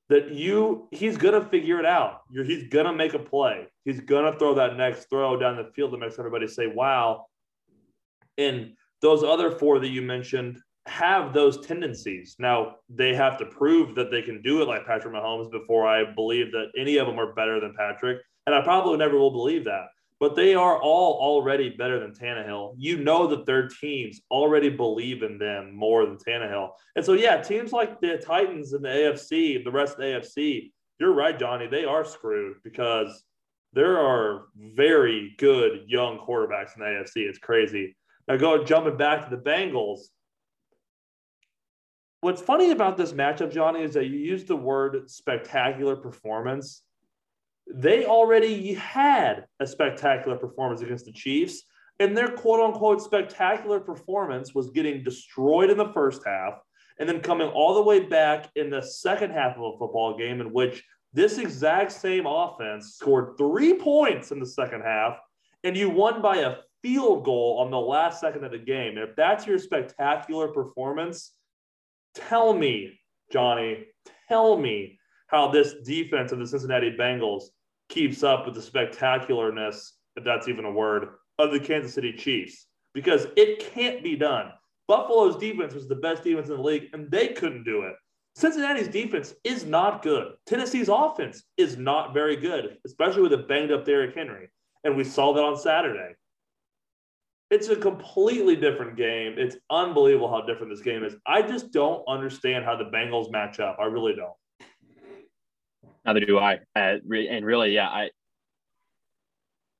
that 0.10 0.32
you 0.32 0.88
he's 0.91 1.17
gonna 1.17 1.43
figure 1.49 1.80
it 1.80 1.86
out. 1.86 2.21
You're, 2.30 2.43
he's 2.43 2.67
gonna 2.67 2.93
make 2.93 3.13
a 3.13 3.19
play. 3.19 3.67
He's 3.86 3.99
gonna 4.01 4.38
throw 4.38 4.53
that 4.56 4.77
next 4.77 5.10
throw 5.10 5.38
down 5.38 5.58
the 5.58 5.71
field 5.75 5.93
that 5.93 5.99
makes 5.99 6.19
everybody 6.19 6.47
say 6.47 6.67
"Wow!" 6.67 7.27
And 8.38 8.73
those 9.01 9.23
other 9.23 9.51
four 9.51 9.80
that 9.80 9.89
you 9.89 10.01
mentioned 10.01 10.60
have 10.88 11.34
those 11.34 11.65
tendencies. 11.65 12.36
Now 12.39 12.76
they 12.89 13.13
have 13.13 13.38
to 13.38 13.45
prove 13.45 13.95
that 13.95 14.12
they 14.12 14.21
can 14.21 14.41
do 14.41 14.62
it 14.62 14.67
like 14.67 14.86
Patrick 14.86 15.13
Mahomes 15.13 15.52
before 15.52 15.88
I 15.88 16.12
believe 16.13 16.52
that 16.52 16.71
any 16.78 16.97
of 16.97 17.08
them 17.08 17.19
are 17.19 17.34
better 17.34 17.60
than 17.60 17.73
Patrick, 17.78 18.19
and 18.45 18.56
I 18.56 18.62
probably 18.62 18.97
never 18.97 19.17
will 19.17 19.32
believe 19.32 19.65
that 19.65 19.88
but 20.19 20.36
they 20.36 20.56
are 20.56 20.82
all 20.82 21.13
already 21.19 21.69
better 21.69 22.00
than 22.00 22.12
Tannehill. 22.12 22.73
You 22.78 22.97
know 22.97 23.28
that 23.28 23.45
their 23.45 23.67
teams 23.67 24.21
already 24.32 24.69
believe 24.69 25.21
in 25.21 25.38
them 25.38 25.76
more 25.76 26.06
than 26.06 26.17
Tannehill. 26.17 26.71
And 26.95 27.06
so, 27.06 27.13
yeah, 27.13 27.41
teams 27.41 27.71
like 27.71 28.02
the 28.02 28.17
Titans 28.17 28.73
and 28.73 28.84
the 28.84 28.89
AFC, 28.89 29.63
the 29.63 29.71
rest 29.71 29.93
of 29.93 30.00
the 30.00 30.06
AFC, 30.06 30.71
you're 31.00 31.13
right, 31.13 31.38
Johnny. 31.38 31.67
They 31.67 31.86
are 31.86 32.04
screwed 32.04 32.58
because 32.63 33.23
there 33.73 34.00
are 34.00 34.45
very 34.56 35.36
good 35.38 35.84
young 35.88 36.17
quarterbacks 36.17 36.76
in 36.76 36.80
the 36.80 36.86
AFC. 36.88 37.17
It's 37.17 37.38
crazy. 37.38 37.95
Now, 38.28 38.38
go 38.38 38.63
jumping 38.63 38.97
back 38.97 39.30
to 39.30 39.36
the 39.36 39.41
Bengals. 39.41 40.00
What's 42.21 42.41
funny 42.41 42.71
about 42.71 42.97
this 42.97 43.13
matchup, 43.13 43.51
Johnny, 43.51 43.84
is 43.84 43.93
that 43.93 44.08
you 44.08 44.17
use 44.17 44.43
the 44.43 44.56
word 44.56 45.10
spectacular 45.10 45.95
performance. 45.95 46.82
They 47.71 48.06
already 48.06 48.73
had 48.73 49.45
a 49.60 49.67
spectacular 49.67 50.36
performance 50.36 50.82
against 50.82 51.06
the 51.06 51.12
Chiefs, 51.12 51.63
and 51.99 52.17
their 52.17 52.30
quote 52.30 52.60
unquote 52.60 53.01
spectacular 53.01 53.80
performance 53.80 54.56
was 54.56 54.71
getting 54.71 55.03
destroyed 55.03 55.69
in 55.69 55.77
the 55.77 55.93
first 55.93 56.21
half 56.25 56.60
and 56.99 57.08
then 57.08 57.21
coming 57.21 57.49
all 57.49 57.75
the 57.75 57.84
way 57.84 57.99
back 57.99 58.49
in 58.56 58.71
the 58.71 58.82
second 58.82 59.32
half 59.32 59.56
of 59.56 59.75
a 59.75 59.77
football 59.77 60.17
game 60.17 60.41
in 60.41 60.51
which 60.51 60.84
this 61.13 61.38
exact 61.38 61.91
same 61.91 62.25
offense 62.25 62.95
scored 62.95 63.38
three 63.38 63.75
points 63.75 64.32
in 64.32 64.39
the 64.39 64.45
second 64.45 64.82
half, 64.82 65.19
and 65.63 65.77
you 65.77 65.89
won 65.89 66.21
by 66.21 66.38
a 66.38 66.56
field 66.82 67.23
goal 67.23 67.60
on 67.60 67.69
the 67.69 67.80
last 67.80 68.19
second 68.19 68.43
of 68.43 68.51
the 68.51 68.58
game. 68.58 68.97
If 68.97 69.15
that's 69.15 69.45
your 69.45 69.60
spectacular 69.60 70.47
performance, 70.47 71.37
tell 72.27 72.53
me, 72.53 72.99
Johnny, 73.32 73.86
tell 74.27 74.58
me 74.58 74.99
how 75.27 75.49
this 75.49 75.75
defense 75.86 76.32
of 76.32 76.39
the 76.39 76.47
Cincinnati 76.47 76.95
Bengals 76.97 77.43
keeps 77.89 78.23
up 78.23 78.45
with 78.45 78.56
the 78.56 78.62
spectacularness, 78.62 79.91
if 80.15 80.23
that's 80.23 80.47
even 80.47 80.65
a 80.65 80.71
word, 80.71 81.10
of 81.39 81.51
the 81.51 81.60
Kansas 81.60 81.93
City 81.93 82.13
Chiefs. 82.13 82.65
Because 82.93 83.27
it 83.36 83.60
can't 83.60 84.03
be 84.03 84.15
done. 84.15 84.51
Buffalo's 84.88 85.38
defense 85.38 85.73
was 85.73 85.88
the 85.88 85.95
best 85.95 86.23
defense 86.23 86.49
in 86.49 86.56
the 86.56 86.62
league, 86.62 86.89
and 86.93 87.12
they 87.12 87.30
couldn't 87.30 87.63
do 87.63 87.82
it. 87.82 87.93
Cincinnati's 88.36 88.88
defense 88.88 89.34
is 89.43 89.65
not 89.65 90.03
good. 90.03 90.34
Tennessee's 90.45 90.89
offense 90.89 91.43
is 91.58 91.77
not 91.77 92.13
very 92.13 92.36
good, 92.36 92.77
especially 92.86 93.23
with 93.23 93.34
a 93.34 93.38
banged 93.38 93.71
up 93.71 93.84
Derrick 93.84 94.15
Henry. 94.15 94.49
And 94.84 94.95
we 94.95 95.03
saw 95.03 95.34
that 95.34 95.43
on 95.43 95.58
Saturday. 95.58 96.13
It's 97.49 97.69
a 97.69 97.75
completely 97.75 98.55
different 98.57 98.97
game. 98.97 99.36
It's 99.38 99.55
unbelievable 99.69 100.29
how 100.29 100.41
different 100.41 100.71
this 100.71 100.81
game 100.81 101.03
is. 101.03 101.15
I 101.25 101.41
just 101.41 101.71
don't 101.71 102.03
understand 102.07 102.65
how 102.65 102.75
the 102.75 102.86
Bengals 102.86 103.31
match 103.31 103.60
up. 103.60 103.77
I 103.79 103.86
really 103.86 104.13
don't. 104.15 104.33
Neither 106.05 106.25
do 106.25 106.39
I. 106.39 106.55
Uh, 106.75 106.97
and 107.10 107.45
really, 107.45 107.73
yeah, 107.73 107.88
I, 107.88 108.10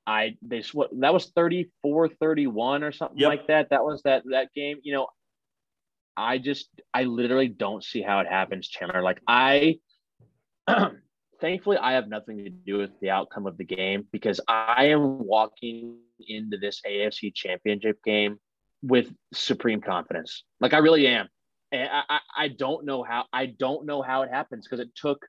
I 0.06 0.38
they 0.42 0.64
what 0.72 0.90
that 1.02 1.14
was 1.14 1.32
34 1.36 2.10
31 2.10 2.84
or 2.84 2.92
something 2.94 3.18
yep. 3.18 3.30
like 3.30 3.48
that. 3.48 3.70
That 3.72 3.84
was 3.84 4.02
that 4.04 4.24
that 4.32 4.54
game. 4.54 4.78
You 4.84 4.94
know, 4.94 5.08
I 6.16 6.38
just 6.38 6.70
I 6.94 7.04
literally 7.04 7.50
don't 7.50 7.84
see 7.84 8.02
how 8.02 8.20
it 8.20 8.28
happens, 8.28 8.68
Chandler. 8.68 9.04
Like 9.04 9.22
I 9.28 9.80
thankfully 11.42 11.78
I 11.78 11.94
have 11.94 12.08
nothing 12.08 12.38
to 12.38 12.50
do 12.50 12.78
with 12.78 12.92
the 13.02 13.10
outcome 13.10 13.46
of 13.46 13.58
the 13.58 13.66
game 13.66 14.08
because 14.12 14.40
I 14.48 14.86
am 14.88 15.26
walking 15.26 15.98
into 16.26 16.58
this 16.58 16.82
AFC 16.86 17.34
championship 17.34 18.04
game 18.04 18.40
with 18.82 19.14
supreme 19.34 19.82
confidence. 19.82 20.44
Like 20.60 20.74
I 20.74 20.80
really 20.80 21.08
am. 21.08 21.28
And 21.72 21.90
I, 21.90 22.04
I, 22.10 22.20
I 22.38 22.48
don't 22.50 22.86
know 22.86 23.04
how 23.04 23.26
I 23.34 23.48
don't 23.48 23.86
know 23.86 24.02
how 24.02 24.22
it 24.22 24.30
happens 24.30 24.66
because 24.66 24.80
it 24.80 24.96
took 24.96 25.26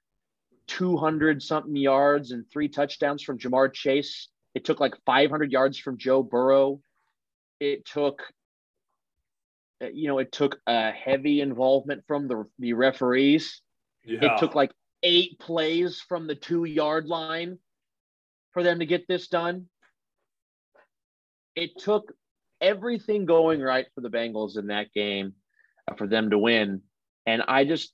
200 0.69 1.43
something 1.43 1.75
yards 1.75 2.31
and 2.31 2.45
three 2.51 2.69
touchdowns 2.69 3.23
from 3.23 3.39
Ja'Marr 3.39 3.73
Chase. 3.73 4.29
It 4.55 4.65
took 4.65 4.81
like 4.81 4.95
500 5.07 5.51
yards 5.51 5.79
from 5.79 5.99
Joe 5.99 6.23
Burrow. 6.23 6.81
It 7.59 7.85
took 7.87 8.23
you 9.81 10.09
know, 10.09 10.19
it 10.19 10.33
took 10.33 10.59
a 10.67 10.91
heavy 10.91 11.41
involvement 11.41 12.03
from 12.07 12.29
the, 12.29 12.45
the 12.59 12.73
referees. 12.73 13.61
Yeah. 14.05 14.35
It 14.35 14.39
took 14.39 14.55
like 14.55 14.73
eight 15.03 15.39
plays 15.39 16.01
from 16.01 16.27
the 16.27 16.35
two 16.35 16.65
yard 16.65 17.07
line 17.07 17.59
for 18.53 18.63
them 18.63 18.81
to 18.81 18.87
get 18.87 19.07
this 19.07 19.29
done. 19.29 19.67
It 21.59 21.77
took 21.77 22.13
everything 22.61 23.25
going 23.25 23.61
right 23.61 23.87
for 23.93 24.01
the 24.01 24.11
Bengals 24.11 24.57
in 24.57 24.69
that 24.69 24.93
game 24.93 25.33
uh, 25.91 25.95
for 25.97 26.07
them 26.07 26.31
to 26.31 26.39
win. 26.39 26.83
And 27.27 27.43
I 27.49 27.65
just, 27.65 27.93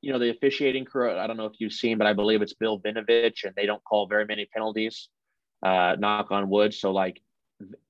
you 0.00 0.10
know, 0.10 0.18
the 0.18 0.30
officiating 0.30 0.86
crew, 0.86 1.14
I 1.16 1.26
don't 1.26 1.36
know 1.36 1.44
if 1.44 1.60
you've 1.60 1.74
seen, 1.74 1.98
but 1.98 2.06
I 2.06 2.14
believe 2.14 2.40
it's 2.40 2.54
Bill 2.54 2.80
Vinovich, 2.80 3.44
and 3.44 3.54
they 3.54 3.66
don't 3.66 3.84
call 3.84 4.06
very 4.06 4.24
many 4.24 4.46
penalties, 4.46 5.10
uh, 5.62 5.96
knock 5.98 6.30
on 6.30 6.48
wood. 6.48 6.72
So, 6.72 6.92
like, 6.92 7.20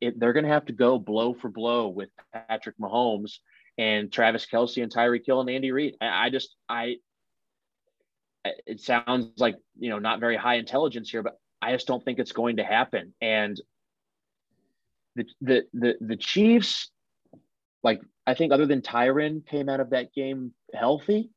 it, 0.00 0.18
they're 0.18 0.32
going 0.32 0.46
to 0.46 0.50
have 0.50 0.66
to 0.66 0.72
go 0.72 0.98
blow 0.98 1.32
for 1.32 1.48
blow 1.48 1.88
with 1.88 2.10
Patrick 2.32 2.76
Mahomes 2.78 3.38
and 3.78 4.12
Travis 4.12 4.46
Kelce 4.52 4.82
and 4.82 4.92
Tyreek 4.92 5.24
Hill 5.24 5.40
and 5.40 5.48
Andy 5.48 5.70
Reid. 5.70 5.94
I, 6.00 6.26
I 6.26 6.30
just, 6.30 6.56
I, 6.68 6.96
it 8.66 8.80
sounds 8.80 9.30
like, 9.38 9.54
you 9.78 9.90
know, 9.90 10.00
not 10.00 10.18
very 10.18 10.36
high 10.36 10.56
intelligence 10.56 11.08
here, 11.08 11.22
but 11.22 11.38
I 11.62 11.70
just 11.72 11.86
don't 11.86 12.04
think 12.04 12.18
it's 12.18 12.32
going 12.32 12.56
to 12.56 12.64
happen. 12.64 13.14
And 13.20 13.60
the, 15.16 15.24
the, 15.40 15.62
the, 15.72 15.94
the 16.00 16.16
Chiefs, 16.16 16.90
like, 17.82 18.00
I 18.26 18.34
think 18.34 18.52
other 18.52 18.66
than 18.66 18.82
Tyrann 18.82 19.46
came 19.46 19.68
out 19.68 19.80
of 19.80 19.90
that 19.90 20.14
game 20.14 20.52
healthy. 20.74 21.30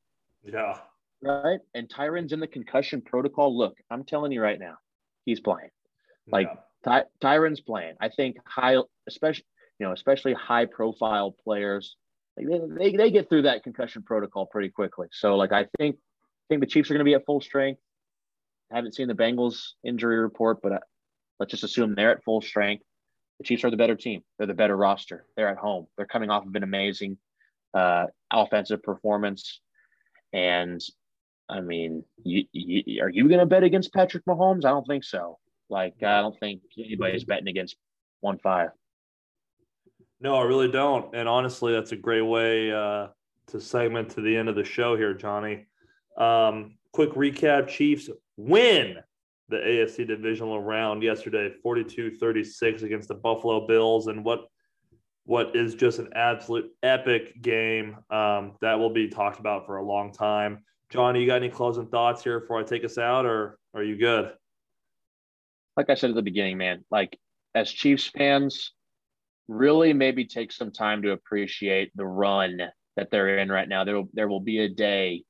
Yeah. 0.44 0.78
Right. 1.22 1.60
And 1.74 1.90
Tyrann's 1.90 2.34
in 2.34 2.40
the 2.40 2.48
concussion 2.48 3.02
protocol. 3.02 3.58
Look, 3.58 3.78
I'm 3.90 4.04
telling 4.04 4.32
you 4.32 4.42
right 4.42 4.60
now, 4.60 4.76
he's 5.26 5.40
playing. 5.40 5.70
Like, 6.28 6.48
yeah 6.48 6.62
Ty- 6.86 7.06
Tyrann's 7.20 7.62
playing. 7.62 7.96
I 8.00 8.10
think 8.10 8.38
high, 8.46 8.78
especially 9.08 9.46
you 9.80 9.86
know, 9.86 9.92
especially 9.92 10.34
high 10.34 10.66
profile 10.66 11.36
players, 11.44 11.98
like 12.38 12.48
they, 12.48 12.92
they, 12.92 12.98
they 12.98 13.12
get 13.12 13.28
through 13.28 13.42
that 13.42 13.64
concussion 13.64 14.04
protocol 14.04 14.46
pretty 14.46 14.70
quickly. 14.70 15.08
So 15.12 15.36
like 15.36 15.52
I 15.52 15.68
think 15.78 15.98
I 15.98 16.46
think 16.48 16.62
the 16.62 16.68
Chiefs 16.68 16.90
are 16.90 16.94
going 16.94 17.00
to 17.00 17.06
be 17.06 17.16
at 17.16 17.26
full 17.26 17.42
strength. 17.42 17.82
I 18.72 18.76
haven't 18.76 18.96
seen 18.96 19.08
the 19.08 19.16
Bengals 19.16 19.72
injury 19.84 20.18
report, 20.18 20.62
but 20.62 20.72
uh, 20.74 20.80
let's 21.40 21.52
just 21.52 21.64
assume 21.64 21.96
they're 21.96 22.12
at 22.12 22.24
full 22.24 22.42
strength. 22.42 22.84
The 23.40 23.44
Chiefs 23.44 23.64
are 23.64 23.72
the 23.72 23.78
better 23.78 23.96
team. 23.96 24.22
They're 24.38 24.48
the 24.48 24.54
better 24.54 24.78
roster. 24.78 25.26
They're 25.36 25.50
at 25.50 25.58
home. 25.58 25.88
They're 25.98 26.06
coming 26.06 26.30
off 26.30 26.46
of 26.46 26.56
an 26.56 26.64
amazing 26.64 27.18
uh, 27.74 28.06
offensive 28.32 28.82
performance. 28.82 29.60
And 30.34 30.82
I 31.50 31.62
mean, 31.62 32.04
you, 32.24 32.46
you, 32.52 33.04
are 33.04 33.10
you 33.10 33.28
going 33.28 33.40
to 33.40 33.46
bet 33.46 33.64
against 33.64 33.94
Patrick 33.94 34.26
Mahomes? 34.26 34.66
I 34.66 34.70
don't 34.70 34.88
think 34.88 35.04
so. 35.04 35.38
Like 35.70 35.96
I 36.04 36.22
don't 36.22 36.38
think 36.40 36.62
anybody's 36.78 37.24
betting 37.24 37.48
against 37.48 37.76
one 38.22 38.38
five. 38.40 38.70
No, 40.22 40.36
I 40.36 40.44
really 40.44 40.72
don't. 40.72 41.14
And 41.16 41.28
honestly, 41.28 41.74
that's 41.74 41.92
a 41.92 41.98
great 41.98 42.22
way 42.22 42.72
uh, 42.72 43.08
to 43.48 43.60
segment 43.60 44.10
to 44.12 44.22
the 44.22 44.36
end 44.36 44.50
of 44.50 44.56
the 44.56 44.64
show 44.64 44.96
here, 44.96 45.14
Johnny. 45.14 45.66
Um, 46.18 46.78
quick 46.94 47.12
recap 47.12 47.68
Chiefs 47.68 48.10
win 48.38 48.98
the 49.50 49.58
AFC 49.58 50.08
divisional 50.08 50.62
round 50.62 51.04
yesterday, 51.04 51.52
42 51.62 52.16
36 52.18 52.82
against 52.82 53.08
the 53.08 53.16
Buffalo 53.16 53.68
Bills. 53.68 54.08
And 54.08 54.24
what 54.24 54.46
what 55.26 55.56
is 55.56 55.74
just 55.74 56.00
an 56.00 56.10
absolute 56.16 56.70
epic 56.84 57.42
game 57.42 57.98
um, 58.12 58.54
that 58.62 58.78
will 58.78 58.92
be 58.92 59.10
talked 59.10 59.40
about 59.40 59.66
for 59.66 59.78
a 59.78 59.84
long 59.84 60.14
time. 60.14 60.64
Johnny, 60.92 61.22
you 61.22 61.28
got 61.28 61.38
any 61.38 61.50
closing 61.50 61.88
thoughts 61.88 62.24
here 62.24 62.40
before 62.40 62.60
I 62.60 62.64
take 62.64 62.86
us 62.86 63.00
out, 63.00 63.26
or 63.26 63.58
are 63.74 63.84
you 63.84 63.98
good? 63.98 64.32
like 65.78 65.90
I 65.90 65.96
said 65.96 66.10
at 66.10 66.16
the 66.16 66.22
beginning, 66.22 66.58
man, 66.58 66.84
like 66.90 67.18
as 67.54 67.72
Chiefs 67.72 68.08
fans, 68.08 68.72
really 69.48 69.94
maybe 69.94 70.26
take 70.26 70.52
some 70.52 70.72
time 70.72 71.02
to 71.04 71.12
appreciate 71.12 71.92
the 71.96 72.06
run 72.06 72.60
that 72.96 73.12
they're 73.12 73.38
in 73.40 73.50
right 73.50 73.68
now. 73.68 73.84
There 73.84 73.96
will 73.96 74.10
there 74.14 74.28
will 74.28 74.40
be 74.40 74.60
a 74.60 74.70
day 74.70 75.24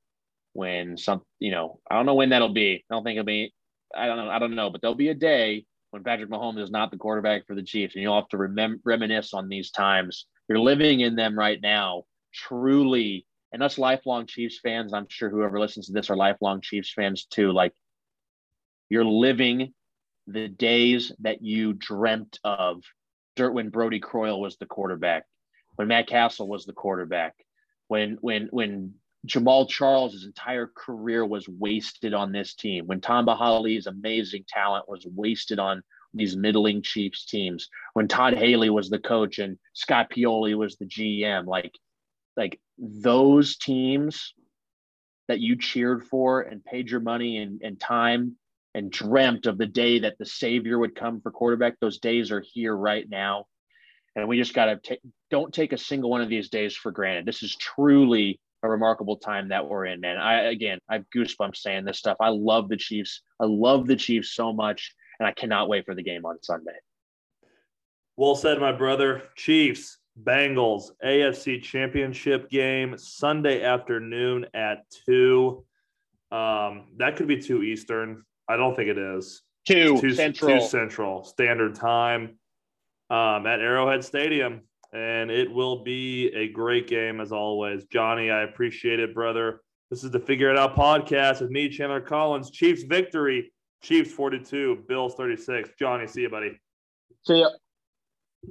when 0.54 0.98
some 0.98 1.22
you 1.40 1.52
know 1.52 1.80
I 1.90 1.96
don't 1.96 2.06
know 2.06 2.16
when 2.16 2.30
that'll 2.30 2.54
be. 2.54 2.84
I 2.90 2.94
don't 2.94 3.04
think 3.04 3.18
it'll 3.18 3.26
be. 3.26 3.54
I 3.94 4.08
don't 4.08 4.18
know. 4.18 4.30
I 4.30 4.40
don't 4.40 4.56
know, 4.56 4.70
but 4.70 4.82
there'll 4.82 4.96
be 4.96 5.10
a 5.10 5.16
day 5.16 5.66
when 5.92 6.04
Patrick 6.04 6.30
Mahomes 6.30 6.62
is 6.62 6.72
not 6.72 6.92
the 6.92 6.98
quarterback 6.98 7.46
for 7.48 7.56
the 7.56 7.64
Chiefs, 7.64 7.96
and 7.96 8.04
you'll 8.04 8.20
have 8.20 8.30
to 8.30 8.38
remem- 8.38 8.82
reminisce 8.84 9.34
on 9.34 9.48
these 9.48 9.72
times. 9.72 10.26
You're 10.48 10.60
living 10.60 11.00
in 11.02 11.16
them 11.16 11.38
right 11.38 11.60
now, 11.62 12.04
truly. 12.34 13.26
And 13.52 13.64
us 13.64 13.78
lifelong 13.78 14.26
Chiefs 14.26 14.60
fans, 14.62 14.94
I'm 14.94 15.08
sure 15.10 15.30
whoever 15.30 15.60
listens 15.60 15.88
to 15.88 15.94
this 15.94 16.10
are 16.10 16.18
lifelong 16.18 16.62
Chiefs 16.62 16.92
fans 16.94 17.26
too. 17.26 17.52
Like 17.52 17.74
you're 18.90 19.06
living 19.06 19.74
the 20.28 20.48
days 20.48 21.12
that 21.20 21.42
you 21.42 21.74
dreamt 21.74 22.40
of 22.44 22.84
dirt 23.36 23.54
when 23.54 23.70
Brodie 23.70 24.00
Croyle 24.00 24.42
was 24.42 24.58
the 24.58 24.66
quarterback, 24.66 25.24
when 25.76 25.88
Matt 25.88 26.08
Cassel 26.08 26.48
was 26.48 26.66
the 26.66 26.74
quarterback, 26.74 27.36
when 27.88 28.18
when 28.22 28.48
when 28.52 28.96
Jamaal 29.26 29.68
Charles' 29.68 30.26
entire 30.26 30.68
career 30.68 31.26
was 31.26 31.48
wasted 31.48 32.14
on 32.14 32.32
this 32.32 32.54
team, 32.54 32.88
when 32.88 33.02
Tamba 33.02 33.36
Hali's 33.36 33.88
amazing 33.88 34.46
talent 34.48 34.88
was 34.88 35.06
wasted 35.06 35.60
on 35.60 35.82
these 36.14 36.36
middling 36.38 36.82
Chiefs 36.82 37.26
teams, 37.26 37.70
when 37.94 38.08
Todd 38.08 38.34
Haley 38.34 38.70
was 38.70 38.90
the 38.90 39.00
coach 39.00 39.40
and 39.40 39.58
Scott 39.74 40.10
Pioli 40.10 40.56
was 40.56 40.78
the 40.78 40.86
GM, 40.86 41.46
like 41.46 41.78
like 42.38 42.60
those 42.78 43.58
teams 43.58 44.34
that 45.28 45.40
you 45.40 45.58
cheered 45.58 46.04
for 46.04 46.42
and 46.42 46.64
paid 46.64 46.90
your 46.90 47.00
money 47.00 47.38
and, 47.38 47.62
and 47.62 47.80
time 47.80 48.36
and 48.74 48.92
dreamt 48.92 49.46
of 49.46 49.58
the 49.58 49.66
day 49.66 50.00
that 50.00 50.18
the 50.18 50.26
savior 50.26 50.78
would 50.78 50.96
come 50.96 51.22
for 51.22 51.32
quarterback. 51.32 51.80
Those 51.80 52.00
days 52.00 52.32
are 52.32 52.44
here 52.54 52.76
right 52.76 53.10
now. 53.10 53.46
And 54.16 54.28
we 54.28 54.38
just 54.38 54.54
got 54.54 54.66
to 54.66 54.78
take, 54.78 55.00
don't 55.32 55.54
take 55.54 55.74
a 55.74 55.78
single 55.78 56.10
one 56.10 56.22
of 56.22 56.30
these 56.30 56.50
days 56.50 56.76
for 56.76 56.92
granted. 56.92 57.26
This 57.26 57.42
is 57.42 57.56
truly 57.56 58.40
a 58.66 58.70
remarkable 58.70 59.18
time 59.18 59.50
that 59.50 59.68
we're 59.68 59.86
in, 59.86 60.00
man. 60.00 60.18
I 60.18 60.44
again, 60.50 60.80
I 60.90 60.96
have 60.96 61.06
goosebumps 61.16 61.58
saying 61.58 61.86
this 61.86 61.98
stuff. 61.98 62.18
I 62.20 62.30
love 62.30 62.70
the 62.70 62.78
Chiefs. 62.78 63.22
I 63.40 63.46
love 63.46 63.88
the 63.88 63.96
Chiefs 63.96 64.34
so 64.34 64.54
much, 64.54 64.94
and 65.20 65.28
I 65.28 65.32
cannot 65.32 65.70
wait 65.70 65.86
for 65.86 65.96
the 65.96 66.04
game 66.04 66.26
on 66.26 66.42
Sunday. 66.42 66.76
Well 68.18 68.36
said, 68.36 68.60
my 68.60 68.72
brother. 68.72 69.24
Chiefs, 69.36 70.00
Bengals, 70.22 70.92
AFC 71.04 71.62
Championship 71.62 72.50
game 72.50 72.98
Sunday 72.98 73.64
afternoon 73.64 74.46
at 74.54 74.86
two. 75.06 75.66
Um, 76.32 76.88
that 76.98 77.16
could 77.18 77.28
be 77.28 77.42
two 77.42 77.64
Eastern. 77.64 78.24
I 78.48 78.58
don't 78.58 78.76
think 78.76 78.90
it 78.90 78.98
is. 78.98 79.42
Two, 79.68 80.00
two 80.00 80.14
Central. 80.14 80.60
Two 80.60 80.66
Central 80.66 81.24
Standard 81.24 81.76
Time 81.76 82.38
um, 83.10 83.46
at 83.46 83.60
Arrowhead 83.60 84.04
Stadium 84.04 84.62
and 84.96 85.30
it 85.30 85.52
will 85.52 85.84
be 85.84 86.28
a 86.34 86.48
great 86.48 86.88
game 86.88 87.20
as 87.20 87.34
always. 87.34 87.84
Johnny, 87.92 88.32
I 88.32 88.44
appreciate 88.44 89.02
it, 89.02 89.14
brother. 89.14 89.62
This 89.92 90.06
is 90.06 90.12
the 90.12 90.20
Figure 90.20 90.50
It 90.50 90.58
Out 90.58 90.74
podcast 90.74 91.42
with 91.42 91.52
me, 91.52 91.68
Chandler 91.68 92.00
Collins. 92.00 92.50
Chiefs 92.50 92.84
victory. 92.84 93.52
Chiefs 93.84 94.14
42, 94.14 94.86
Bills 94.88 95.14
36. 95.16 95.70
Johnny, 95.78 96.08
see 96.08 96.22
you, 96.22 96.30
buddy. 96.30 96.58
See 97.24 97.42
ya. 97.42 97.50